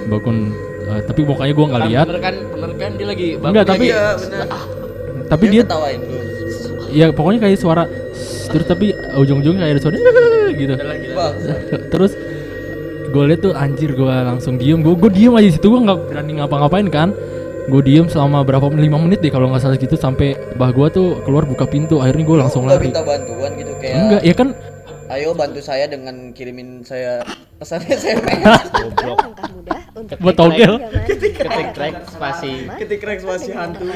Mbak 0.08 0.20
Kun 0.20 0.38
eh, 0.82 1.02
tapi 1.04 1.22
pokoknya 1.22 1.54
gue 1.54 1.66
nggak 1.68 1.84
lihat 1.86 2.06
Bener 2.08 2.22
kan, 2.22 2.36
bener 2.50 2.72
kan 2.74 2.92
dia 2.96 3.06
lagi 3.06 3.28
Enggak, 3.38 3.66
tapi- 3.66 3.86
lagi. 3.86 3.88
Iya 3.92 4.06
benar. 4.18 4.46
tapi 5.28 5.46
dia 5.48 5.62
ketawain 5.62 6.00
lu. 6.02 6.18
ya 6.90 7.06
pokoknya 7.10 7.40
kayak 7.42 7.56
suara 7.58 7.84
terus 8.50 8.66
tapi 8.66 8.86
ujung-ujungnya 9.14 9.62
kayak 9.62 9.76
ada 9.76 9.82
suara 9.82 9.96
gitu 10.60 10.74
Udah 10.74 10.88
terus 11.88 12.12
gue 13.12 13.24
lihat 13.28 13.42
tuh 13.44 13.54
anjir 13.54 13.92
gue 13.94 14.16
langsung 14.24 14.56
diem. 14.56 14.80
Gue 14.80 14.96
gue 14.96 15.12
diem 15.12 15.36
aja 15.36 15.48
di 15.52 15.54
situ 15.54 15.68
gue 15.68 15.82
nggak 15.84 16.00
berani 16.10 16.32
ngapa-ngapain 16.40 16.88
kan. 16.88 17.10
Gue 17.70 17.82
diem 17.86 18.08
selama 18.10 18.42
berapa 18.42 18.72
lima 18.74 18.98
menit 18.98 19.22
deh 19.22 19.30
kalau 19.30 19.52
nggak 19.52 19.62
salah 19.62 19.78
gitu 19.78 19.94
sampai 20.00 20.34
bah 20.58 20.72
gue 20.74 20.88
tuh 20.90 21.20
keluar 21.28 21.44
buka 21.46 21.68
pintu. 21.68 22.00
Akhirnya 22.00 22.26
gue 22.26 22.38
langsung 22.40 22.66
lari. 22.66 22.90
minta 22.90 23.04
bantuan 23.04 23.52
gitu 23.60 23.74
kayak 23.78 23.96
enggak 24.00 24.22
ya 24.24 24.34
kan? 24.34 24.50
Ayo 25.12 25.36
bantu 25.36 25.60
saya 25.60 25.92
dengan 25.92 26.32
kirimin 26.32 26.88
saya 26.88 27.20
pesan 27.60 27.84
SMS 27.92 28.72
Goblok. 28.72 29.20
Langkah 29.20 29.48
mudah 29.52 29.82
untuk 30.00 30.18
buat 30.24 30.36
togel. 30.40 30.74
Ketik 31.04 31.36
track 31.76 31.96
spasi. 32.08 32.72
Ketik 32.80 33.00
track 33.04 33.20
spasi 33.20 33.50
hantu. 33.52 33.92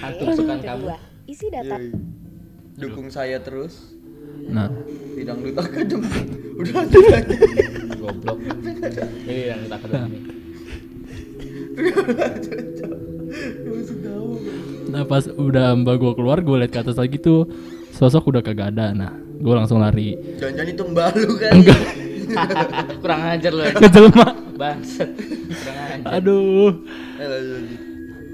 Hantu 0.00 0.22
kesukaan 0.24 0.60
kamu. 0.64 0.86
Isi 1.28 1.46
data. 1.52 1.76
Dukung 2.80 3.12
saya 3.12 3.42
terus 3.44 3.97
nah 4.46 4.70
bidang 5.18 5.38
dulu 5.42 5.52
aku 5.58 5.82
jemput 5.82 6.26
udah 6.58 6.72
lanjut 6.78 7.02
aja 7.10 7.36
Goblok. 7.98 8.38
Ini 9.26 9.42
yang 9.50 9.60
kita 9.66 9.76
kedua 9.82 10.06
nih. 10.06 10.22
Nah 14.88 15.02
pas 15.04 15.24
udah 15.28 15.76
mbak 15.76 15.94
gue 15.98 16.12
keluar 16.14 16.38
gue 16.40 16.56
liat 16.62 16.70
ke 16.72 16.78
atas 16.80 16.96
lagi 16.96 17.18
tuh 17.18 17.44
sosok 17.92 18.30
udah 18.30 18.42
kagak 18.42 18.72
ada. 18.74 18.94
Nah 18.94 19.12
gue 19.38 19.54
langsung 19.54 19.82
lari. 19.82 20.14
jangan-jangan 20.38 20.72
itu 20.72 20.82
mbak 20.88 21.08
lu 21.18 21.32
kan 21.38 21.52
Enggak 21.54 21.80
Kurang 23.02 23.20
ajar 23.24 23.52
lu. 23.52 23.62
kejelma. 23.72 24.28
Bangsat. 24.54 25.10
Kurang 25.16 25.78
ajar. 25.96 26.12
Aduh. 26.20 26.70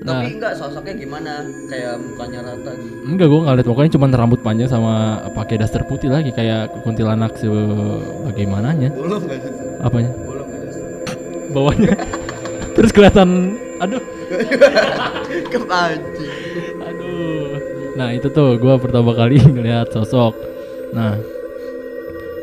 Lanjut. 0.05 0.13
Nah. 0.13 0.21
tapi 0.21 0.37
enggak 0.37 0.55
sosoknya 0.61 0.95
gimana 1.01 1.33
kayak 1.65 1.97
mukanya 1.97 2.41
rata 2.45 2.71
gitu 2.77 2.97
Enggak 3.09 3.27
gue 3.33 3.41
nggak 3.41 3.55
liat 3.57 3.69
pokoknya 3.73 3.91
cuma 3.97 4.07
rambut 4.13 4.41
panjang 4.45 4.69
sama 4.69 4.95
pakai 5.33 5.57
daster 5.57 5.81
putih 5.89 6.13
lagi 6.13 6.29
kayak 6.29 6.85
kuntilanak 6.85 7.33
sebagaimananya. 7.41 8.93
bolong 8.93 9.25
nggak 9.25 9.41
sih 9.41 9.53
Apanya? 9.81 10.13
bolong 10.13 10.49
nggak 10.53 10.73
sih 10.77 10.83
Bawahnya. 11.57 11.93
Terus 12.77 12.91
kelihatan. 12.93 13.57
Aduh. 13.81 14.03
kepancing 15.53 16.77
Aduh. 16.85 17.57
Nah 17.97 18.09
itu 18.13 18.29
tuh 18.29 18.61
gue 18.61 18.75
pertama 18.77 19.17
kali 19.17 19.41
ngeliat 19.57 19.89
sosok. 19.89 20.37
Nah 20.93 21.17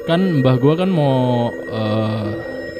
kan 0.10 0.42
mbah 0.42 0.58
gue 0.58 0.74
kan 0.74 0.90
mau 0.90 1.54
eh, 1.54 2.28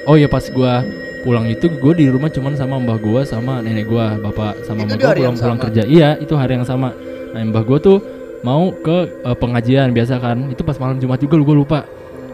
oh 0.10 0.18
ya 0.18 0.26
pas 0.26 0.42
gue 0.42 0.74
pulang 1.22 1.46
itu 1.48 1.70
gue 1.70 1.94
di 1.94 2.06
rumah 2.10 2.34
cuman 2.34 2.58
sama 2.58 2.82
mbah 2.82 2.98
gue 2.98 3.22
sama 3.30 3.62
nenek 3.62 3.86
gue 3.86 4.06
bapak 4.26 4.66
sama 4.66 4.90
mbah 4.90 4.98
gue 4.98 5.10
pulang 5.22 5.38
pulang 5.38 5.58
sama? 5.58 5.66
kerja. 5.70 5.84
Iya 5.86 6.10
itu 6.18 6.34
hari 6.34 6.58
yang 6.58 6.66
sama. 6.66 6.94
Nah 7.32 7.42
mbah 7.46 7.64
gue 7.64 7.78
tuh 7.80 7.98
mau 8.42 8.74
ke 8.74 9.22
eh, 9.22 9.38
pengajian 9.38 9.94
biasa 9.94 10.18
kan. 10.18 10.50
Itu 10.50 10.66
pas 10.66 10.76
malam 10.82 10.98
jumat 10.98 11.22
juga 11.22 11.38
gue 11.38 11.56
lupa. 11.56 11.80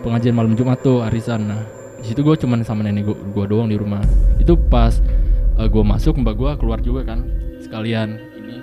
Pengajian 0.01 0.34
malam 0.34 0.56
jumat 0.56 0.79
tuh 0.79 1.03
arisan. 1.03 1.51
Nah 1.51 1.62
di 2.00 2.06
situ 2.08 2.24
gue 2.24 2.36
cuman 2.39 2.63
sama 2.63 2.88
nenek 2.88 3.12
gue 3.12 3.17
gua 3.36 3.46
doang 3.46 3.67
di 3.67 3.75
rumah. 3.75 4.01
Itu 4.39 4.56
pas 4.56 4.96
eh, 5.60 5.67
gue 5.67 5.84
masuk 5.84 6.15
mbak 6.24 6.36
gue 6.39 6.51
keluar 6.58 6.79
juga 6.79 7.03
kan 7.03 7.27
sekalian. 7.60 8.15
Ini 8.39 8.56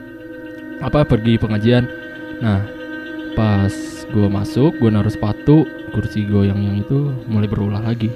apa 0.80 1.04
pergi 1.04 1.36
pengajian. 1.36 1.84
Nah 2.40 2.64
pas 3.36 3.72
gue 4.08 4.28
masuk 4.32 4.80
gue 4.80 4.88
naruh 4.88 5.12
sepatu 5.12 5.68
kursi 5.92 6.26
goyang 6.26 6.58
yang 6.58 6.76
itu 6.80 7.12
mulai 7.28 7.46
berulah 7.46 7.84
lagi. 7.84 8.08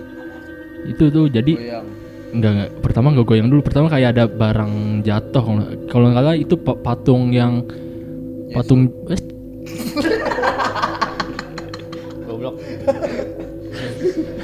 Itu 0.88 1.12
tuh 1.12 1.28
jadi 1.28 1.52
goyang 1.52 1.97
enggak 2.30 2.50
enggak 2.52 2.70
pertama 2.80 3.06
enggak 3.10 3.26
goyang 3.26 3.48
dulu. 3.48 3.60
Pertama 3.60 3.86
kayak 3.86 4.08
ada 4.12 4.24
barang 4.26 4.72
jatuh 5.00 5.40
kalau 5.40 5.56
nggak- 5.56 5.76
kalau 5.86 6.04
nggak 6.06 6.22
salah 6.22 6.36
itu 6.36 6.54
pa- 6.56 6.78
patung 6.78 7.22
yang 7.30 7.64
patung 8.50 8.80
eh, 9.06 9.18
Goblok. 12.24 12.54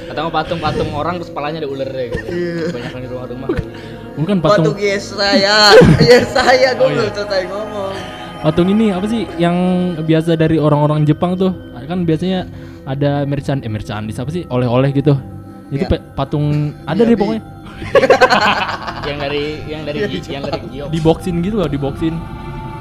Atau 0.07 0.31
patung-patung 0.31 0.91
orang 0.93 1.15
terus 1.17 1.29
kepalanya 1.29 1.59
ada 1.61 1.69
ulernya 1.69 2.05
gitu. 2.09 2.27
Banyak 2.71 2.93
di 2.95 3.09
rumah-rumah. 3.09 3.49
Kayak 3.51 3.67
gitu. 3.67 3.93
bukan 4.15 4.37
patung 4.39 4.71
patung 4.71 4.79
yes 4.79 5.11
saya 5.11 5.75
yes 6.07 6.31
saya 6.31 6.71
gue 6.73 6.81
Oh, 6.81 6.89
iya. 6.89 7.03
belum 7.03 7.13
selesai 7.13 7.43
ngomong. 7.45 7.93
Patung 8.41 8.69
ini 8.69 8.87
apa 8.89 9.07
sih 9.07 9.27
yang 9.35 9.57
biasa 9.99 10.37
dari 10.37 10.55
orang-orang 10.57 11.03
Jepang 11.03 11.35
tuh? 11.35 11.51
Kan 11.85 12.05
biasanya 12.05 12.47
ada 12.85 13.25
merchan 13.25 13.59
eh 13.59 13.69
merchandise 13.69 14.17
apa 14.17 14.31
sih? 14.31 14.47
Oleh-oleh 14.47 14.89
gitu. 14.91 15.19
Itu 15.67 15.83
Iya. 15.83 15.91
pe- 15.91 16.05
patung 16.15 16.47
ada 16.85 17.03
deh 17.03 17.13
pokoknya 17.13 17.43
yang 19.05 19.19
dari 19.19 19.45
yang 19.65 19.83
dari 19.83 19.99
yang 20.23 20.43
dari 20.43 20.61
giok. 20.71 20.89
diboxin 20.89 21.35
gitu 21.41 21.57
loh 21.57 21.67
diboxin 21.67 22.15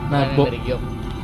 nah 0.08 0.24
Bukan 0.24 0.24
yang 0.24 0.36
bo- 0.36 0.46
dari 0.46 0.60
giok. 0.62 0.82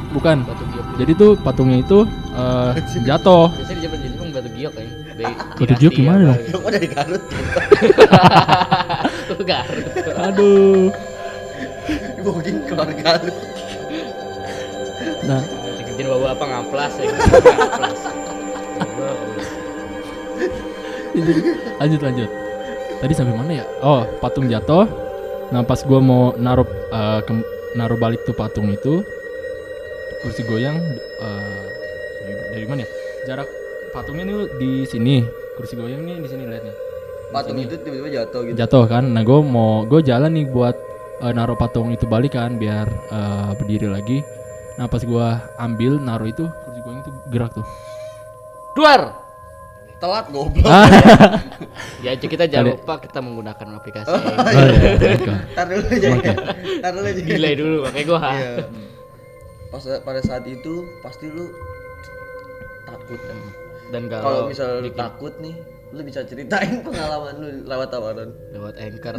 bukan 0.09 0.37
Batu 0.41 0.63
giok. 0.67 0.85
jadi 0.97 1.11
tuh 1.13 1.31
patungnya 1.37 1.77
itu 1.79 1.97
eh, 2.31 2.71
jatuh 3.07 3.45
Biasanya 3.51 3.71
di 3.71 3.81
Jepang 3.81 3.99
Jepang 4.01 4.27
batu 4.31 4.49
giok 4.51 4.71
kayaknya. 4.73 4.93
Dari 5.09 5.33
Batu 5.59 5.73
giok 5.75 5.91
gimana 5.93 6.21
dong? 6.25 6.37
gitu. 6.39 6.57
kok 6.57 6.71
dari 6.71 6.87
Garut 6.87 7.23
Lu 9.29 9.43
Garut. 9.43 9.85
aduh 10.17 10.89
dibawain 12.15 12.55
keluar 12.65 12.89
Garut 12.93 13.35
nah 15.21 15.41
Diketin 15.75 16.05
bawa 16.07 16.31
apa 16.31 16.43
ngaplas 16.43 16.93
ya. 16.97 17.11
Itu 21.11 21.31
lanjut 21.77 22.01
lanjut 22.01 22.29
tadi 22.99 23.13
sampai 23.15 23.33
mana 23.33 23.51
ya? 23.51 23.65
Oh 23.81 24.03
patung 24.19 24.47
jatuh. 24.47 24.85
Nah 25.49 25.63
pas 25.63 25.81
gua 25.81 25.99
mau 25.99 26.35
naruh 26.35 26.67
kem- 27.25 27.47
naruh 27.73 27.97
balik 27.97 28.21
tuh 28.23 28.33
patung 28.33 28.69
itu 28.69 29.01
kursi 30.19 30.43
goyang 30.43 30.75
eh, 31.23 31.63
dari- 32.53 32.67
mana 32.67 32.83
ya? 32.83 32.89
Jarak 33.25 33.47
patungnya 33.91 34.23
nih 34.27 34.37
di 34.59 34.71
sini. 34.85 35.23
Kursi 35.55 35.75
goyang 35.75 36.03
nih 36.03 36.19
di 36.19 36.27
sini 36.27 36.43
lihat 36.45 36.63
nih. 36.63 36.75
Patung 37.29 37.61
Sini. 37.61 37.69
itu 37.69 37.75
tiba-tiba 37.85 38.09
jatuh 38.09 38.41
gitu. 38.49 38.55
Jatuh 38.57 38.83
kan? 38.89 39.03
Nah 39.05 39.21
gue 39.21 39.39
mau 39.45 39.85
gue 39.85 40.01
jalan 40.01 40.33
nih 40.33 40.49
buat 40.49 40.75
eh, 41.21 41.33
naruh 41.33 41.55
patung 41.55 41.93
itu 41.93 42.05
balik 42.05 42.33
kan 42.33 42.57
biar 42.57 42.87
eh, 42.89 43.51
berdiri 43.55 43.87
lagi. 43.87 44.19
Nah 44.81 44.87
pas 44.87 45.03
gue 45.03 45.27
ambil 45.57 45.99
naruh 45.99 46.25
itu 46.25 46.45
kursi 46.45 46.79
goyang 46.81 47.01
itu 47.01 47.11
gerak 47.29 47.51
tuh. 47.53 47.65
Keluar. 48.73 49.28
Telat 49.99 50.25
goblok 50.31 50.65
Ah. 50.65 50.87
Ya 52.05 52.15
kita 52.15 52.47
jangan 52.47 52.79
lupa 52.79 52.95
kita 52.97 53.19
menggunakan 53.19 53.67
aplikasi. 53.75 54.07
Oh, 54.07 54.19
iya, 54.47 54.95
Anchor. 54.95 55.35
Ntar 55.51 55.65
dulu 55.67 55.83
aja 55.91 56.07
Oke. 56.15 56.31
Ntar 56.79 56.91
dulu 56.95 57.05
aja 57.05 57.21
Delay 57.21 57.53
dulu 57.55 57.75
makanya 57.83 58.05
gua. 58.07 58.19
Iya. 58.31 58.51
Pas 59.69 59.83
pada 60.01 60.21
saat 60.23 60.43
itu 60.47 60.73
pasti 60.99 61.27
lu 61.27 61.51
takut 62.85 63.19
kan. 63.19 63.37
Dan 63.89 64.01
Kalau 64.07 64.23
kalau 64.23 64.41
misal 64.47 64.79
lu 64.79 64.87
bikin 64.87 64.95
takut 64.97 65.33
nih, 65.41 65.55
lu 65.89 66.01
bisa 66.01 66.21
ceritain 66.23 66.79
pengalaman 66.85 67.33
lu 67.35 67.47
lewat 67.65 67.87
tawaran. 67.89 68.29
lewat 68.53 68.75
anchor 68.77 69.15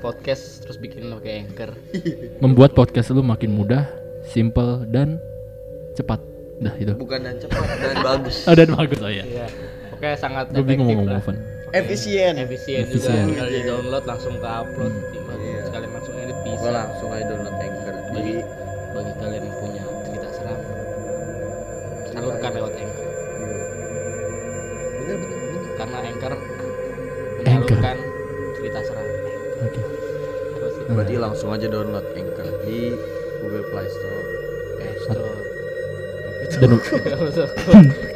podcast 0.00 0.64
terus 0.64 0.78
bikin 0.78 1.12
pakai 1.12 1.44
anchor. 1.44 1.70
Membuat 2.40 2.72
podcast 2.72 3.12
lu 3.12 3.20
makin 3.20 3.52
mudah, 3.52 3.84
simple 4.24 4.88
dan 4.88 5.20
cepat. 5.92 6.18
Dah 6.58 6.74
itu. 6.78 6.94
Bukan 6.94 7.20
dan 7.20 7.36
cepat 7.36 7.66
dan 7.76 7.96
bagus. 8.00 8.36
Oh, 8.48 8.54
dan 8.54 8.68
bagus 8.72 8.98
oh 9.02 9.10
ya. 9.10 9.26
Iya. 9.26 9.46
Oke 10.02 10.18
sangat 10.18 10.50
Gue 10.50 10.66
bingung 10.66 10.90
efektif 10.90 10.98
mau 10.98 11.14
lah. 11.14 11.22
ngomong. 11.22 11.38
Efisien. 11.70 12.34
Efisien, 12.34 12.82
Efisien. 12.82 12.90
juga 12.90 13.22
tinggal 13.22 13.48
di 13.48 13.60
download 13.62 14.02
langsung 14.02 14.34
ke 14.34 14.48
upload 14.50 14.94
tinggal 15.08 15.36
Iya. 15.38 15.60
sekalian 15.62 15.90
langsung 15.94 16.14
edit 16.18 16.38
bisa. 16.42 16.58
Gua 16.58 16.72
langsung 16.74 17.08
aja 17.08 17.24
download 17.24 17.54
Anchor. 17.56 17.94
bagi 18.10 18.34
bagi 18.92 19.12
kalian 19.14 19.42
yang 19.42 19.56
punya 19.56 19.84
cerita 20.02 20.28
seram 20.32 20.58
salurkan 22.04 22.50
lewat 22.52 22.72
anchor 22.74 23.06
Bener 24.92 25.16
bener 25.16 25.38
bener. 25.38 25.62
karena 25.72 25.98
anchor 26.02 26.32
Anchor. 26.34 26.68
menyalurkan 27.38 27.96
cerita 28.52 28.78
seram 28.82 29.06
Oke. 29.62 29.80
Berarti 30.88 31.14
langsung 31.16 31.48
aja 31.48 31.66
download 31.68 32.06
Anchor 32.12 32.48
di 32.60 32.90
Google 33.38 33.64
Play 33.64 33.86
Store. 33.86 34.24
App 34.82 34.96
Store 35.00 35.36
Dan 36.52 36.70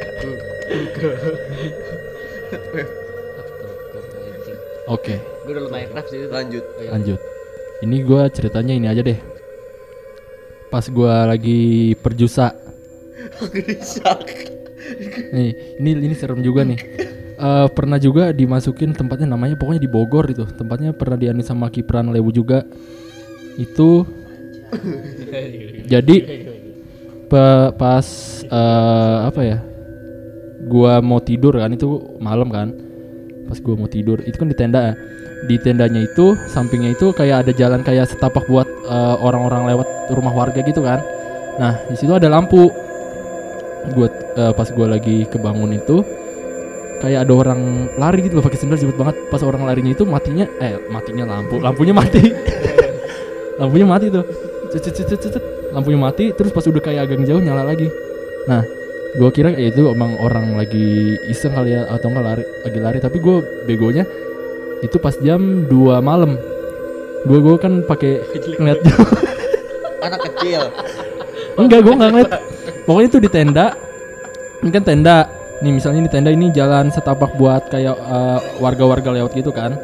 Oke, 4.87 5.19
gue 5.19 5.51
udah 5.51 5.63
lumayan 5.67 5.91
Minecraft 5.91 6.09
sih. 6.15 6.21
Lanjut. 6.31 6.63
Oh, 6.63 6.83
iya. 6.83 6.91
lanjut. 6.95 7.21
Ini 7.83 7.97
gua 8.07 8.31
ceritanya 8.33 8.73
ini 8.73 8.87
aja 8.89 9.03
deh. 9.05 9.19
Pas 10.73 10.87
gua 10.89 11.27
lagi 11.29 11.93
perjusa 12.01 12.55
Nih, 15.35 15.51
ini 15.83 15.91
ini 16.07 16.15
serem 16.15 16.41
juga 16.41 16.63
nih. 16.63 16.79
Eh, 17.37 17.67
pernah 17.75 17.99
juga 18.01 18.31
dimasukin 18.33 18.95
tempatnya 18.97 19.27
namanya 19.29 19.59
pokoknya 19.59 19.83
di 19.83 19.91
Bogor 19.91 20.31
itu. 20.31 20.47
Tempatnya 20.47 20.95
pernah 20.95 21.19
dianu 21.19 21.43
sama 21.43 21.69
Kipran 21.69 22.15
Lewu 22.15 22.31
juga. 22.31 22.63
Itu 23.59 24.07
jadi 25.93 26.17
pe- 27.27 27.71
pas 27.75 28.07
eh, 28.47 29.19
apa 29.27 29.41
ya? 29.43 29.59
Gua 30.67 30.99
mau 30.99 31.23
tidur 31.23 31.55
kan 31.55 31.71
itu 31.71 32.19
malam 32.19 32.51
kan. 32.51 32.75
Pas 33.47 33.59
gua 33.63 33.79
mau 33.79 33.87
tidur 33.87 34.19
itu 34.27 34.35
kan 34.35 34.51
di 34.51 34.57
tenda 34.59 34.81
ya. 34.93 34.95
Di 35.47 35.57
tendanya 35.63 36.03
itu 36.03 36.35
sampingnya 36.51 36.99
itu 36.99 37.15
kayak 37.15 37.47
ada 37.47 37.53
jalan 37.55 37.87
kayak 37.87 38.11
setapak 38.11 38.45
buat 38.51 38.67
eh, 38.67 39.17
orang-orang 39.23 39.71
lewat 39.71 39.89
rumah 40.11 40.35
warga 40.35 40.61
gitu 40.67 40.83
kan. 40.83 40.99
Nah, 41.57 41.79
di 41.87 41.95
situ 41.95 42.11
ada 42.11 42.27
lampu. 42.27 42.67
Gua 43.95 44.11
eh, 44.11 44.53
pas 44.53 44.69
gua 44.75 44.99
lagi 44.99 45.31
kebangun 45.31 45.79
itu 45.79 46.03
kayak 46.99 47.29
ada 47.29 47.33
orang 47.37 47.93
lari 48.01 48.25
gitu 48.25 48.41
loh 48.41 48.45
pakai 48.45 48.59
sendal 48.59 48.81
cepet 48.81 48.99
banget. 48.99 49.17
Pas 49.31 49.43
orang 49.47 49.63
larinya 49.63 49.95
itu 49.95 50.03
matinya 50.03 50.51
eh 50.59 50.83
matinya 50.91 51.25
lampu, 51.29 51.63
lampunya 51.63 51.95
mati. 51.95 52.35
lampunya 53.61 53.87
mati 53.87 54.11
tuh. 54.11 54.27
Cet, 54.75 54.91
cet, 54.91 55.07
cet, 55.15 55.23
cet. 55.31 55.45
Lampunya 55.71 56.01
mati 56.01 56.35
terus 56.35 56.51
pas 56.51 56.67
udah 56.67 56.83
kayak 56.83 57.07
agak 57.07 57.23
jauh 57.23 57.39
nyala 57.39 57.63
lagi. 57.63 57.87
Nah, 58.51 58.63
gua 59.17 59.31
kira 59.33 59.53
ya 59.57 59.73
itu 59.73 59.89
emang 59.91 60.21
orang 60.21 60.57
lagi 60.57 61.17
iseng 61.29 61.57
kali 61.57 61.73
ya 61.73 61.89
atau 61.89 62.13
enggak 62.13 62.25
lari 62.25 62.45
lagi 62.65 62.79
lari 62.81 62.99
tapi 63.01 63.17
gua 63.19 63.41
begonya 63.65 64.05
itu 64.85 64.97
pas 65.01 65.17
jam 65.19 65.65
2 65.67 66.01
malam. 66.05 66.37
Gua 67.25 67.39
gua 67.43 67.57
kan 67.57 67.83
pakai 67.83 68.23
ngeliat 68.61 68.81
Anak 70.07 70.21
kecil. 70.31 70.63
Enggak, 71.57 71.81
gue 71.83 71.95
nggak 71.97 72.11
ngeliat. 72.13 72.31
Pokoknya 72.85 73.09
itu 73.09 73.19
di 73.19 73.31
tenda. 73.33 73.67
Ini 74.63 74.71
kan 74.71 74.85
tenda. 74.85 75.17
Nih 75.65 75.73
misalnya 75.73 76.05
ini 76.05 76.11
tenda 76.13 76.31
ini 76.31 76.53
jalan 76.53 76.93
setapak 76.93 77.33
buat 77.41 77.73
kayak 77.73 77.97
eh, 77.97 78.41
warga-warga 78.61 79.09
lewat 79.11 79.33
gitu 79.33 79.51
kan. 79.51 79.75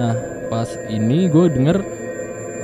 Nah 0.00 0.16
pas 0.48 0.66
ini 0.88 1.28
gue 1.28 1.46
denger 1.52 1.76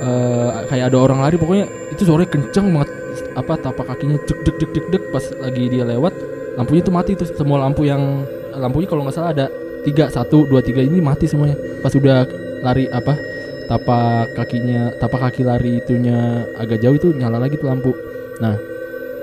eh, 0.01 0.49
kayak 0.67 0.89
ada 0.89 0.97
orang 0.97 1.21
lari. 1.21 1.37
Pokoknya 1.37 1.65
itu 1.93 2.01
suaranya 2.03 2.29
kenceng 2.33 2.73
banget. 2.73 2.89
Apa 3.35 3.57
tapak 3.57 3.85
kakinya 3.93 4.17
cek 4.25 4.39
dek 4.45 4.55
dek 4.59 4.71
dek 4.73 4.85
dek 4.93 5.03
pas 5.13 5.25
lagi 5.41 5.63
dia 5.69 5.83
lewat. 5.85 6.13
Lampunya 6.57 6.81
tuh 6.81 6.93
mati 6.93 7.11
tuh 7.13 7.27
semua 7.29 7.61
lampu 7.61 7.85
yang 7.85 8.25
lampunya 8.57 8.89
kalau 8.89 9.05
nggak 9.05 9.15
salah 9.15 9.31
ada 9.33 9.45
tiga 9.85 10.09
satu 10.09 10.49
dua 10.49 10.65
tiga 10.65 10.81
ini 10.81 10.97
mati 10.99 11.29
semuanya. 11.29 11.55
Pas 11.85 11.93
udah 11.93 12.25
lari 12.65 12.89
apa 12.89 13.13
tapak 13.67 14.33
kakinya 14.33 14.95
tapak 14.97 15.29
kaki 15.29 15.43
lari 15.43 15.83
itunya 15.83 16.47
agak 16.57 16.81
jauh 16.81 16.95
itu 16.95 17.13
nyala 17.13 17.37
lagi 17.37 17.59
tuh 17.59 17.67
lampu. 17.67 17.91
Nah, 18.41 18.55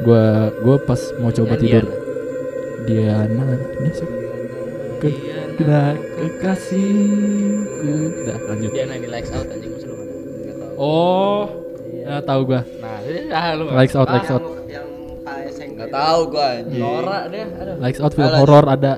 gua 0.04 0.52
gua 0.62 0.76
pas 0.78 1.00
mau 1.18 1.32
coba 1.32 1.56
tidur. 1.58 2.04
Diana, 2.84 3.56
ini 3.80 3.90
siapa? 3.96 4.12
Ke, 5.00 5.08
kena 5.56 5.96
kekasihku. 6.20 7.92
Udah 8.20 8.36
lanjut. 8.44 8.70
dia 8.76 8.84
nanti 8.84 9.08
likes 9.08 9.32
out 9.32 9.48
anjing 9.48 9.72
maksud 9.72 9.88
lu 9.88 9.96
mana? 9.96 10.12
Oh, 10.76 11.63
ya 12.04 12.20
tahu 12.20 12.40
gua. 12.44 12.60
nah 12.78 12.96
ini 13.00 13.20
ah 13.32 13.44
lu 13.56 13.64
Likes 13.72 13.94
out, 13.96 14.08
likes 14.12 14.28
out. 14.28 14.44
yang 14.68 14.86
Enggak 15.74 15.90
tahu 15.90 16.20
gua 16.30 16.46
anjing. 16.60 16.82
Nora 16.84 17.18
deh 17.26 17.46
aduh 17.48 17.76
Likes 17.80 18.00
out 18.04 18.12
film 18.14 18.30
horor 18.30 18.64
ada. 18.68 18.92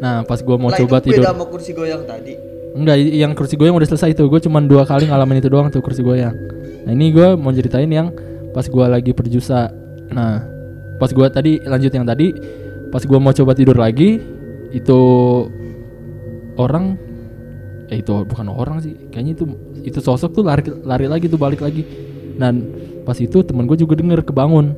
Nah, 0.00 0.24
pas 0.24 0.40
gua 0.40 0.56
mau 0.56 0.72
Lah, 0.72 0.80
coba 0.80 0.96
itu 1.00 1.12
tidur. 1.12 1.24
Beda 1.24 1.32
sama 1.32 1.44
kursi 1.48 1.70
goyang 1.72 2.02
tadi. 2.04 2.32
Enggak, 2.70 2.96
yang 3.02 3.32
kursi 3.34 3.54
goyang 3.58 3.76
udah 3.76 3.88
selesai 3.88 4.14
tuh. 4.14 4.30
Gue 4.30 4.40
cuman 4.40 4.64
dua 4.70 4.86
kali 4.86 5.10
ngalamin 5.10 5.42
itu 5.42 5.50
doang 5.50 5.68
tuh 5.68 5.82
kursi 5.82 6.00
goyang. 6.00 6.32
Nah 6.86 6.92
ini 6.94 7.12
gue 7.12 7.36
mau 7.36 7.52
ceritain 7.52 7.88
yang 7.90 8.14
pas 8.54 8.64
gue 8.64 8.86
lagi 8.86 9.12
perjusa. 9.12 9.68
Nah, 10.10 10.42
pas 10.96 11.10
gue 11.10 11.26
tadi 11.30 11.60
lanjut 11.62 11.92
yang 11.92 12.06
tadi, 12.06 12.32
pas 12.90 13.02
gue 13.02 13.18
mau 13.18 13.34
coba 13.34 13.52
tidur 13.54 13.76
lagi, 13.78 14.18
itu 14.70 15.00
orang, 16.58 16.98
eh 17.90 17.98
itu 18.02 18.12
bukan 18.26 18.46
orang 18.50 18.82
sih, 18.82 18.94
kayaknya 19.10 19.32
itu 19.38 19.44
itu 19.80 19.98
sosok 20.02 20.34
tuh 20.34 20.44
lari 20.44 20.66
lari 20.82 21.06
lagi 21.06 21.26
tuh 21.30 21.38
balik 21.38 21.62
lagi. 21.62 21.86
Dan 22.40 22.72
pas 23.04 23.20
itu 23.20 23.44
temen 23.44 23.68
gue 23.68 23.76
juga 23.76 24.00
denger 24.00 24.24
kebangun. 24.24 24.72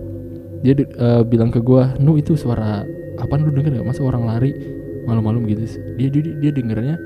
Dia 0.66 0.74
eh, 0.74 1.22
bilang 1.22 1.54
ke 1.54 1.62
gue, 1.62 2.02
nu 2.02 2.18
itu 2.18 2.34
suara 2.34 2.82
apa 3.22 3.32
lu 3.38 3.54
denger 3.54 3.78
gak? 3.78 3.86
Masa 3.86 4.02
orang 4.02 4.26
lari 4.26 4.50
malam-malam 5.06 5.46
gitu? 5.46 5.78
Dia 5.94 6.10
dia 6.10 6.22
dia 6.42 6.50
dengernya 6.50 6.98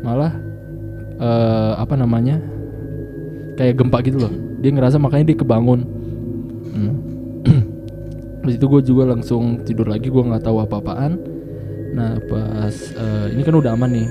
malah 0.00 0.32
eh 1.14 1.72
apa 1.80 1.94
namanya 1.96 2.36
kayak 3.54 3.78
gempa 3.78 4.02
gitu 4.02 4.18
loh 4.26 4.32
dia 4.60 4.70
ngerasa 4.74 4.98
makanya 4.98 5.32
dia 5.32 5.38
kebangun 5.38 5.80
hmm. 6.74 6.94
Terus 8.44 8.54
itu 8.60 8.66
gue 8.68 8.82
juga 8.84 9.08
langsung 9.08 9.64
tidur 9.64 9.88
lagi 9.88 10.12
gue 10.12 10.22
nggak 10.22 10.44
tahu 10.44 10.60
apa-apaan 10.60 11.16
nah 11.94 12.18
pas 12.26 12.74
eh, 12.74 13.26
ini 13.32 13.42
kan 13.46 13.54
udah 13.54 13.72
aman 13.78 13.90
nih 13.94 14.08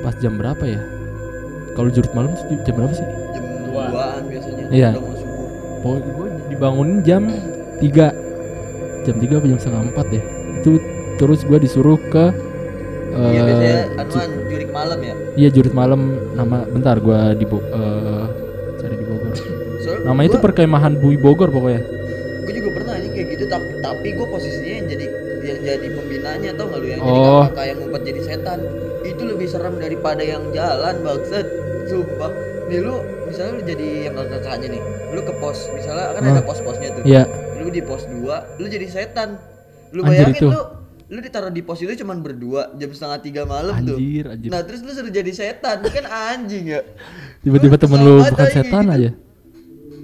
pas 0.00 0.16
jam 0.18 0.40
berapa 0.40 0.64
ya 0.64 0.80
kalau 1.76 1.92
jurit 1.92 2.10
malam 2.16 2.32
jam 2.64 2.74
berapa 2.74 2.94
sih 2.96 3.04
Jam 3.04 3.14
Dua. 3.14 3.23
2-an 3.23 3.23
biasanya. 4.34 4.64
Iya. 4.68 4.90
Pokoknya 5.80 6.10
gue 6.10 6.28
dibangunin 6.50 6.98
jam 7.00 7.22
3 7.78 8.10
jam 9.04 9.14
3 9.14 9.28
atau 9.30 9.48
jam 9.48 9.60
setengah 9.60 9.82
4 9.92 10.12
deh 10.12 10.24
itu 10.58 10.70
terus 11.14 11.40
gue 11.44 11.58
disuruh 11.60 12.00
ke 12.08 12.24
Iya 13.14 13.30
eh, 13.30 13.46
biasanya 13.46 13.78
anuan 14.02 14.30
jurik 14.50 14.70
malam 14.74 14.98
ya. 14.98 15.14
Iya 15.36 15.48
jurit 15.50 15.70
malam 15.70 16.00
nama 16.34 16.66
bentar 16.66 16.98
gua 16.98 17.30
di 17.30 17.46
eh, 17.46 18.24
cari 18.74 18.94
di 18.98 19.06
Bogor. 19.06 19.32
Soalnya 19.78 20.02
Nama 20.02 20.20
itu 20.26 20.36
perkemahan 20.42 20.92
Bui 20.98 21.14
Bogor 21.14 21.48
pokoknya. 21.48 21.82
gue 22.44 22.52
juga 22.52 22.70
pernah 22.76 22.92
aja 22.98 23.08
kayak 23.08 23.26
gitu 23.30 23.44
tapi 23.46 23.66
tapi 23.80 24.08
gue 24.12 24.26
posisinya 24.26 24.74
yang 24.76 24.86
jadi 24.90 25.06
yang 25.44 25.58
jadi 25.64 25.86
pembinanya 25.94 26.50
tau 26.52 26.66
nggak 26.68 26.80
lu 26.82 26.88
yang 26.90 27.00
Oh. 27.00 27.08
jadi 27.08 27.24
kakak 27.48 27.64
yang 27.64 27.78
ngumpet 27.80 28.02
jadi 28.04 28.20
setan 28.20 28.58
itu 29.00 29.22
lebih 29.24 29.46
serem 29.48 29.74
daripada 29.78 30.20
yang 30.20 30.42
jalan 30.52 30.94
bangsat 31.00 31.46
sumpah 31.88 32.32
nih 32.68 32.80
lu 32.84 32.96
misalnya 33.34 33.52
lu 33.52 33.62
jadi 33.64 33.86
yang 34.04 34.14
kakaknya 34.16 34.68
nih 34.70 34.82
lu 35.10 35.20
ke 35.20 35.34
pos 35.34 35.58
misalnya 35.68 36.04
kan 36.08 36.22
Hmm. 36.22 36.32
ada 36.32 36.42
pos-posnya 36.42 36.88
tuh 36.92 37.02
Iya. 37.04 37.22
lu 37.56 37.68
di 37.68 37.82
pos 37.82 38.02
2 38.04 38.14
lu 38.56 38.66
jadi 38.66 38.86
setan 38.86 39.28
lu 39.90 40.00
Anjir 40.00 40.30
bayangin 40.30 40.38
itu. 40.38 40.48
lu 40.48 40.60
lu 41.06 41.18
ditaruh 41.20 41.50
di 41.50 41.60
pos 41.60 41.78
itu 41.78 41.92
cuman 41.96 42.18
berdua 42.18 42.72
jam 42.74 42.88
setengah 42.88 43.18
tiga 43.20 43.42
malam 43.44 43.74
tuh 43.78 43.94
Anjir, 43.94 44.24
anjir. 44.24 44.48
nah 44.48 44.62
terus 44.62 44.80
lu 44.80 44.90
suruh 44.90 45.10
jadi 45.10 45.30
setan 45.30 45.82
kan 45.84 46.06
anjing 46.06 46.64
ya 46.68 46.80
Tiba-tiba 47.40 47.76
temen 47.76 47.98
lu 48.00 48.14
bukan 48.20 48.46
setan 48.48 48.84
gitu. 48.84 48.94
aja. 48.96 49.10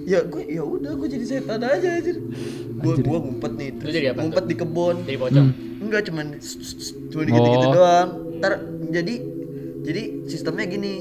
ya 0.02 0.20
gue 0.22 0.42
ya 0.44 0.60
udah 0.60 0.92
gue 0.92 1.08
jadi 1.08 1.24
setan 1.24 1.60
aja 1.60 1.88
anjir 1.94 2.16
gue 2.18 2.82
Anjir. 2.90 3.04
gue 3.06 3.18
ngumpet 3.18 3.52
nih 3.54 3.70
terus 3.78 3.92
jadi 3.92 4.06
apa 4.06 4.12
tuh? 4.12 4.22
ngumpet 4.22 4.44
di 4.44 4.54
kebun 4.56 4.96
jadi 5.06 5.18
pocong 5.18 5.46
Hmm. 5.48 5.82
enggak 5.82 6.02
cuman 6.04 6.26
cuma 7.08 7.22
gitu-gitu 7.22 7.46
Oh. 7.62 7.72
doang 7.72 8.08
ntar 8.36 8.52
jadi 8.90 9.14
jadi 9.80 10.02
sistemnya 10.26 10.66
gini 10.66 10.92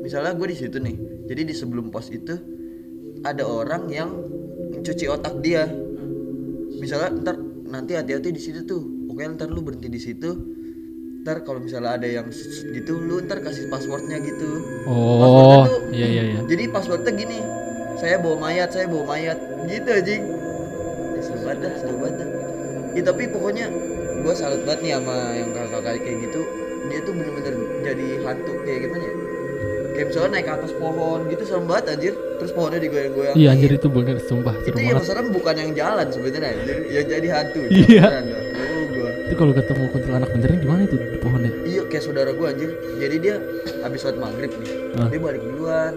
misalnya 0.00 0.32
gue 0.32 0.46
di 0.46 0.56
situ 0.56 0.76
nih 0.76 0.96
jadi 1.26 1.42
di 1.42 1.54
sebelum 1.54 1.90
pos 1.90 2.08
itu 2.08 2.34
ada 3.22 3.42
orang 3.42 3.90
yang 3.90 4.10
mencuci 4.72 5.06
otak 5.06 5.42
dia. 5.42 5.66
Misalnya 6.76 7.10
ntar 7.18 7.36
nanti 7.66 7.98
hati-hati 7.98 8.30
di 8.30 8.38
situ 8.38 8.62
tuh. 8.62 8.82
Pokoknya 9.10 9.34
ntar 9.34 9.48
lu 9.50 9.60
berhenti 9.60 9.88
di 9.88 9.98
situ. 9.98 10.30
Ntar 11.24 11.42
kalau 11.42 11.58
misalnya 11.58 11.98
ada 11.98 12.06
yang 12.06 12.30
gitu 12.70 13.02
lu 13.02 13.18
ntar 13.26 13.42
kasih 13.42 13.66
passwordnya 13.66 14.22
gitu. 14.22 14.62
Oh, 14.86 15.18
Passwordnya 15.18 15.58
tuh- 15.66 15.82
iya 15.90 16.06
iya 16.06 16.22
iya. 16.30 16.40
jadi 16.46 16.64
passwordnya 16.70 17.12
gini 17.12 17.38
saya 17.96 18.20
bawa 18.20 18.36
mayat 18.38 18.70
saya 18.70 18.86
bawa 18.86 19.04
mayat. 19.10 19.38
Gitu 19.66 19.88
anjing. 19.90 20.22
Ya, 21.16 21.20
seru 21.24 21.38
banget 21.42 21.58
dah, 21.66 21.72
seru 21.80 21.96
banget 21.98 22.16
dah. 22.22 22.28
ya 22.96 23.02
tapi 23.04 23.28
pokoknya 23.28 23.66
gue 24.22 24.34
salut 24.38 24.62
banget 24.64 24.80
nih 24.86 24.92
sama 24.96 25.16
yang 25.34 25.50
kakak-kakak 25.50 26.00
kayak 26.06 26.18
gitu. 26.30 26.40
Dia 26.86 26.98
tuh 27.02 27.12
bener-bener 27.18 27.54
jadi 27.82 28.06
hantu 28.22 28.52
kayak 28.62 28.78
gimana 28.86 29.04
ya 29.04 29.14
kayak 29.96 30.06
misalnya 30.12 30.30
naik 30.36 30.46
ke 30.46 30.52
atas 30.52 30.72
pohon 30.76 31.18
gitu 31.32 31.42
serem 31.48 31.64
banget 31.64 31.84
anjir. 31.96 32.14
Terus 32.36 32.52
pohonnya 32.52 32.78
digoyang-goyang 32.84 33.34
Iya 33.34 33.48
anjir 33.56 33.70
itu 33.72 33.88
bener 33.88 34.16
sumpah 34.20 34.54
itu 34.60 34.76
seru 34.76 34.78
yang 34.84 35.00
serem 35.00 35.26
bukan 35.32 35.54
yang 35.56 35.70
jalan 35.72 36.06
sebenarnya 36.12 36.48
anjir. 36.52 36.76
Yang 36.92 37.06
jadi 37.08 37.26
hantu 37.32 37.60
Iya. 37.72 38.04
Oh 38.52 38.82
gua. 38.92 39.10
Itu 39.26 39.34
kalau 39.34 39.52
ketemu 39.56 39.84
kuntilanak 39.90 40.28
beneran 40.30 40.56
gimana 40.60 40.80
itu 40.84 40.96
di 41.00 41.18
pohonnya? 41.18 41.52
iya 41.64 41.82
kayak 41.88 42.02
saudara 42.04 42.30
gua 42.36 42.46
anjir. 42.52 42.70
Jadi 43.00 43.16
dia 43.18 43.34
habis 43.80 43.98
sholat 44.04 44.16
maghrib 44.20 44.52
nih 44.60 44.70
dia 45.08 45.18
balik 45.18 45.42
duluan. 45.42 45.92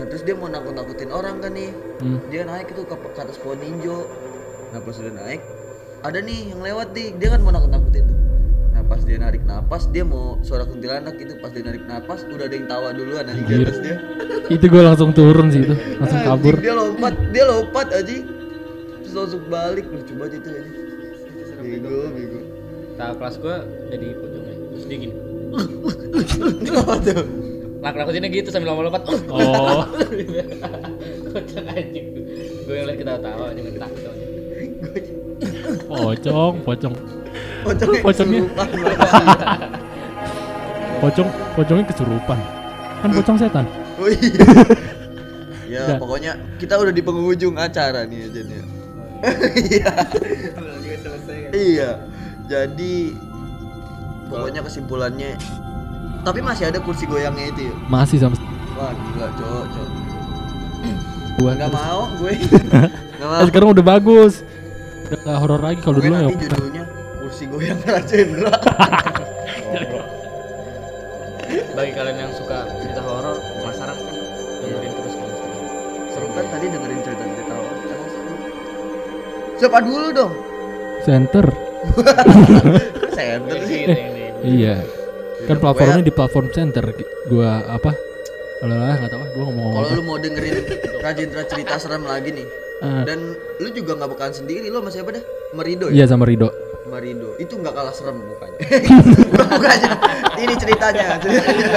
Nah 0.00 0.04
terus 0.08 0.22
dia 0.24 0.32
mau 0.32 0.48
nakut-nakutin 0.48 1.12
orang 1.12 1.44
kan 1.44 1.52
nih. 1.52 1.70
Hmm. 2.00 2.18
dia 2.32 2.48
naik 2.48 2.72
itu 2.72 2.82
ke, 2.88 2.96
ke 2.96 3.20
atas 3.20 3.36
pohon 3.36 3.60
ninjo. 3.60 4.08
Nah 4.72 4.80
pas 4.80 4.96
udah 4.96 5.12
naik 5.12 5.44
ada 6.00 6.18
nih 6.24 6.52
yang 6.52 6.60
lewat 6.64 6.96
nih 6.96 7.12
dia 7.20 7.28
kan 7.36 7.40
mau 7.44 7.52
nakut-nakutin 7.52 8.08
tuh 8.08 8.18
pas 8.90 8.98
dia 9.06 9.22
narik 9.22 9.46
napas 9.46 9.86
dia 9.94 10.02
mau 10.02 10.34
suara 10.42 10.66
kuntilanak 10.66 11.14
gitu. 11.14 11.38
Pas 11.38 11.54
dia 11.54 11.62
narik 11.62 11.86
napas 11.86 12.26
udah 12.26 12.42
ada 12.50 12.54
yang 12.58 12.66
tawa 12.66 12.90
duluan 12.90 13.22
anjing 13.22 13.46
di 13.46 13.54
Anjir. 13.54 13.66
atas 13.70 13.78
dia. 13.78 13.96
Itu 14.58 14.66
gue 14.66 14.82
langsung 14.82 15.14
turun 15.14 15.46
sih 15.54 15.62
itu, 15.62 15.74
langsung 16.02 16.18
Anjing, 16.18 16.34
kabur. 16.34 16.54
dia 16.58 16.74
lompat 16.74 17.14
dia 17.30 17.44
lompat 17.46 17.86
aja 17.94 18.16
terus 19.06 19.14
langsung 19.14 19.42
balik. 19.46 19.86
Lucu 19.86 20.12
banget 20.18 20.42
itu 20.42 20.48
aja 20.50 20.70
bego 21.62 21.96
bego. 22.10 22.40
Kakak 22.98 23.14
kelas 23.22 23.36
gue 23.38 23.56
jadi 23.94 24.06
pojoknya 24.18 24.54
terus 24.74 24.84
dia 24.90 24.98
gini. 24.98 25.14
Apa 26.74 26.94
tuh? 26.98 27.24
Lak 27.80 27.94
nakutinnya 27.96 28.28
gitu 28.28 28.48
sambil 28.50 28.74
lompat-lompat. 28.74 29.22
Oh, 29.30 29.86
Kocak 31.30 31.64
anjing. 31.70 32.06
Gue 32.66 32.74
yang 32.74 32.86
liat 32.90 32.98
kita 32.98 33.14
tawa 33.22 33.54
cuma 33.54 33.70
takut 33.78 34.14
pocong, 35.90 36.54
pocong, 36.62 36.94
Pocongnya 37.60 38.00
Pocongnya. 38.02 38.42
pocong, 41.00 41.28
pocongnya 41.56 41.84
kesurupan. 41.86 42.38
Kan 43.00 43.10
pocong 43.12 43.36
setan. 43.36 43.64
Oh 43.96 44.08
iya. 44.08 44.44
ya 45.72 45.82
Udah. 45.86 45.96
pokoknya 45.96 46.32
kita 46.58 46.74
udah 46.76 46.90
di 46.90 47.00
penghujung 47.00 47.54
acara 47.56 48.04
nih 48.04 48.26
aja 48.26 48.40
nih. 48.42 48.60
Iya. 49.70 49.92
Iya. 51.52 51.90
Jadi 52.48 53.12
pokoknya 54.26 54.64
kesimpulannya 54.64 55.36
tapi 56.20 56.40
masih 56.40 56.68
ada 56.68 56.80
kursi 56.80 57.04
goyangnya 57.04 57.48
itu 57.48 57.68
ya. 57.68 57.74
Masih 57.86 58.16
sama 58.18 58.36
Wah 58.76 58.92
gila 58.92 59.28
cowok 59.36 59.64
cowok. 59.68 59.90
gua. 61.36 61.52
Gak 61.54 61.72
mau 61.72 62.00
gue. 62.16 62.32
Gak 63.20 63.28
mau. 63.28 63.40
Eh, 63.40 63.46
sekarang 63.48 63.68
udah 63.72 63.84
bagus. 63.84 64.40
Udah 65.08 65.18
gak 65.20 65.36
horor 65.36 65.60
lagi 65.60 65.78
kalau 65.80 65.98
dulu 65.98 66.06
ya. 66.08 66.28
judulnya 66.30 66.79
kursi 67.30 67.46
goyang 67.46 67.78
Rajendra. 67.86 68.50
Bagi 71.70 71.92
kalian 71.94 72.18
yang 72.18 72.32
suka 72.34 72.66
cerita 72.82 72.98
horor 73.00 73.38
penasaran 73.38 73.94
kan 73.94 74.14
dengerin 74.60 74.92
terus 74.92 75.14
kan 75.14 75.30
Seru 76.10 76.26
kan 76.34 76.46
tadi 76.50 76.66
dengerin 76.66 76.98
cerita-cerita 77.06 77.54
orang. 77.54 77.78
Emang 77.80 78.10
seru. 78.10 78.34
Siapa 79.56 79.78
dulu 79.78 80.06
dong? 80.10 80.32
Center. 81.06 81.46
Center 83.14 83.56
sih. 83.62 83.86
Cerita 83.86 83.94
ini 83.94 84.24
Iya. 84.42 84.82
Kan 85.46 85.56
platformnya 85.62 86.02
di 86.02 86.10
platform 86.10 86.50
center. 86.50 86.82
Gua 87.30 87.62
apa? 87.64 87.94
Kalau 88.58 88.74
lah 88.74 88.98
nggak 88.98 89.08
tahu 89.08 89.22
ah, 89.22 89.28
gua 89.32 89.44
ngomong 89.48 89.72
Kalau 89.72 89.88
lu 89.96 90.02
mau 90.02 90.18
dengerin 90.18 90.56
Rajendra 91.00 91.46
cerita 91.48 91.78
serem 91.78 92.04
lagi 92.04 92.34
nih, 92.34 92.44
Ah, 92.82 93.08
dan 93.08 93.32
lu 93.56 93.68
juga 93.70 93.96
nggak 93.96 94.10
bakalan 94.12 94.34
sendiri, 94.34 94.68
lu 94.68 94.82
sama 94.82 94.90
siapa 94.92 95.14
dah? 95.14 95.24
Merido 95.54 95.88
Iya 95.88 96.04
ya? 96.04 96.12
sama 96.12 96.28
Rido. 96.28 96.52
Marido. 96.90 97.38
Itu 97.38 97.54
nggak 97.56 97.70
kalah 97.70 97.94
serem 97.94 98.18
mukanya. 98.20 98.58
mukanya. 99.54 99.90
Ini 100.36 100.54
ceritanya, 100.58 101.06
ceritanya. 101.22 101.68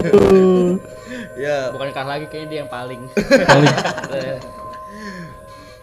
Aduh. 0.00 0.80
ya, 1.36 1.68
Bukan 1.70 1.92
kah 1.92 2.06
lagi 2.08 2.26
kayaknya 2.26 2.48
dia 2.48 2.58
yang 2.64 2.70
paling 2.70 3.00
Paling 3.12 3.68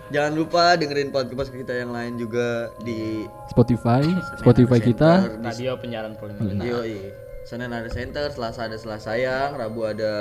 jangan 0.10 0.34
lupa 0.34 0.74
dengerin 0.74 1.14
podcast 1.14 1.54
kita 1.54 1.74
yang 1.76 1.94
lain 1.94 2.18
juga 2.18 2.74
di 2.82 3.30
Spotify, 3.46 4.02
Spotify 4.42 4.82
kita. 4.82 5.38
Radio 5.38 5.78
penyiaran 5.78 6.18
polemik 6.18 6.58
Yoi. 6.60 7.14
Senin 7.46 7.70
ada 7.70 7.90
center, 7.90 8.30
Selasa 8.30 8.66
ada 8.66 8.78
Selasa 8.78 9.14
sayang, 9.14 9.58
Rabu 9.58 9.86
ada 9.86 10.14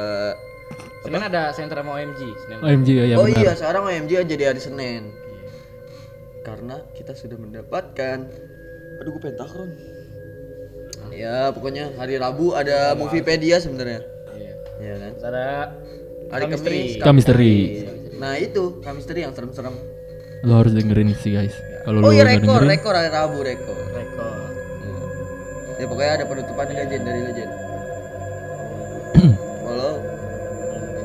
Senin 1.05 1.21
ada 1.21 1.53
center 1.53 1.81
sama 1.81 1.97
OMG 1.97 2.21
Senin 2.45 2.59
OMG 2.61 2.89
ya, 2.89 3.05
ya 3.05 3.17
Oh 3.17 3.25
benar. 3.25 3.41
iya, 3.41 3.53
sekarang 3.57 3.83
OMG 3.85 4.13
jadi 4.25 4.45
hari 4.53 4.61
Senin. 4.61 5.09
Karena 6.49 6.77
kita 6.97 7.13
sudah 7.13 7.37
mendapatkan 7.37 8.19
Aduh, 8.99 9.15
gue 9.15 9.23
pengen 9.23 9.39
takron. 9.39 9.71
Ya, 11.15 11.55
pokoknya 11.55 11.95
hari 11.95 12.19
Rabu 12.19 12.51
ada 12.57 12.99
Moviepedia 12.99 13.63
sebenarnya. 13.63 14.03
Iya 14.35 14.55
Ya 14.83 14.95
kan? 14.99 15.13
Ada 15.23 15.45
Hari 16.29 16.43
Kamisteri. 16.51 16.81
Kamis. 16.99 17.05
Kamisteri. 17.05 17.55
Nah, 18.19 18.35
itu 18.37 18.83
Kamisteri 18.83 19.23
yang 19.23 19.33
serem-serem. 19.33 19.77
Lo 20.43 20.59
harus 20.59 20.75
dengerin 20.75 21.15
sih 21.19 21.35
guys. 21.35 21.55
Kalau 21.87 22.03
Oh 22.05 22.11
lo 22.11 22.15
iya, 22.15 22.27
rekor, 22.27 22.59
dengerin, 22.59 22.71
rekor 22.75 22.95
hari 22.95 23.11
Rabu, 23.11 23.39
rekor. 23.43 23.79
Rekor 23.95 24.35
Ya 25.79 25.87
pokoknya 25.87 26.13
ada 26.19 26.25
penutupan 26.27 26.67
legend 26.75 27.03
dari 27.07 27.21
legend. 27.23 27.51
Kalau 29.63 29.93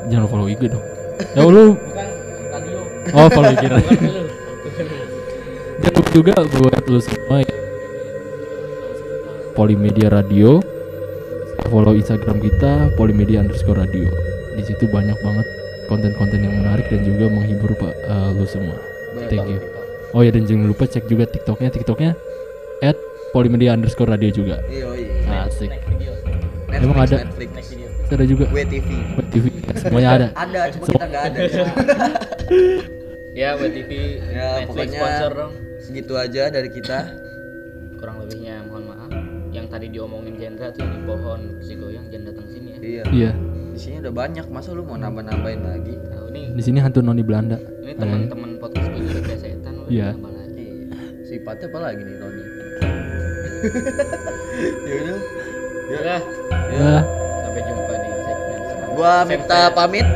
jangan 0.10 0.28
follow 0.28 0.48
IG 0.50 0.62
dong. 0.66 0.86
Ya 1.38 1.46
lu 1.46 1.78
Bukan 1.78 2.10
radio 2.50 2.80
oh 3.14 3.28
follow 3.30 3.54
IG. 3.54 3.64
Juga 6.14 6.38
buat 6.46 6.86
lu 6.86 7.02
semua 7.02 7.42
ya. 7.42 7.58
Polimedia 9.58 10.14
Radio. 10.14 10.62
Follow 11.74 11.98
Instagram 11.98 12.38
kita 12.38 12.94
Polimedia 12.94 13.42
underscore 13.42 13.82
radio. 13.82 14.06
Di 14.54 14.62
situ 14.62 14.86
banyak 14.86 15.18
banget 15.26 15.48
konten-konten 15.90 16.46
yang 16.46 16.54
menarik 16.62 16.86
dan 16.94 17.02
juga 17.02 17.34
menghibur 17.34 17.74
pak 17.74 17.94
eh, 17.98 18.30
lu 18.38 18.46
semua. 18.46 18.78
Thank 19.26 19.50
you. 19.50 19.60
Oh 20.14 20.22
ya 20.22 20.30
dan 20.30 20.46
jangan 20.46 20.70
lupa 20.70 20.86
cek 20.86 21.10
juga 21.10 21.26
TikToknya. 21.26 21.74
TikToknya 21.74 22.14
at 22.86 22.98
Polimedia 23.34 23.74
underscore 23.74 24.14
radio 24.14 24.30
juga. 24.30 24.62
iya, 24.70 24.86
iya. 24.94 25.50
Asik. 25.50 25.74
Snack 25.74 25.84
video 25.90 26.14
Netflix, 26.70 26.86
Emang 26.86 27.00
ada? 27.02 27.18
Netflix. 27.26 27.52
Ada 28.14 28.26
juga 28.30 28.46
WTV. 28.54 28.90
TV 29.34 29.46
semuanya 29.82 30.10
ada. 30.14 30.28
Ada, 30.46 30.62
cuma 30.78 30.86
kita 30.94 31.06
nggak 31.10 31.24
ada. 31.26 31.42
Ya 33.34 33.58
buat 33.58 33.74
TV 33.74 34.22
ya, 34.30 34.62
Netflix 34.62 34.70
pokoknya 34.70 35.00
sponsor 35.02 35.32
dong 35.34 35.73
segitu 35.84 36.16
aja 36.16 36.48
dari 36.48 36.68
kita. 36.68 37.12
Kurang 37.96 38.20
lebihnya 38.20 38.60
mohon 38.68 38.84
maaf 38.86 39.08
Yang 39.50 39.66
tadi 39.70 39.88
diomongin 39.88 40.36
Jendra 40.36 40.68
tuh 40.70 40.84
di 40.84 41.00
pohon 41.02 41.56
si 41.60 41.72
goyang 41.74 42.04
jangan 42.10 42.26
datang 42.28 42.48
sini 42.50 42.68
ya 42.70 42.80
Iya. 42.82 43.04
Iya. 43.08 43.32
Di 43.72 43.80
sini 43.80 43.96
udah 44.00 44.14
banyak, 44.14 44.46
masa 44.50 44.70
lu 44.70 44.84
mau 44.84 44.94
nambah-nambahin 44.94 45.62
lagi? 45.62 45.96
Nah 46.04 46.28
ini 46.30 46.42
Di 46.52 46.62
sini 46.62 46.78
hantu 46.78 47.00
noni 47.00 47.24
Belanda. 47.24 47.56
ini 47.80 47.96
teman-teman 47.96 48.60
podcast 48.60 48.92
gue 48.92 49.02
juga 49.04 49.22
kayak 49.24 49.40
setan 49.40 49.74
lu 49.78 49.86
Iya. 49.88 50.10
nambah 50.14 50.32
lagi. 50.36 50.66
Iya. 50.68 50.98
Sifatnya 51.24 51.66
apa 51.70 51.80
lagi 51.80 52.02
nih 52.02 52.16
Roni? 52.18 52.44
ya 54.84 54.94
udah. 55.00 55.20
Udah, 55.86 56.20
Ya. 56.74 56.94
sampai 57.40 57.62
jumpa 57.64 57.94
di 57.94 58.10
segmen 58.18 58.60
selanjutnya. 58.60 58.94
Gua 58.94 59.14
minta 59.24 59.60
pamit. 59.72 60.08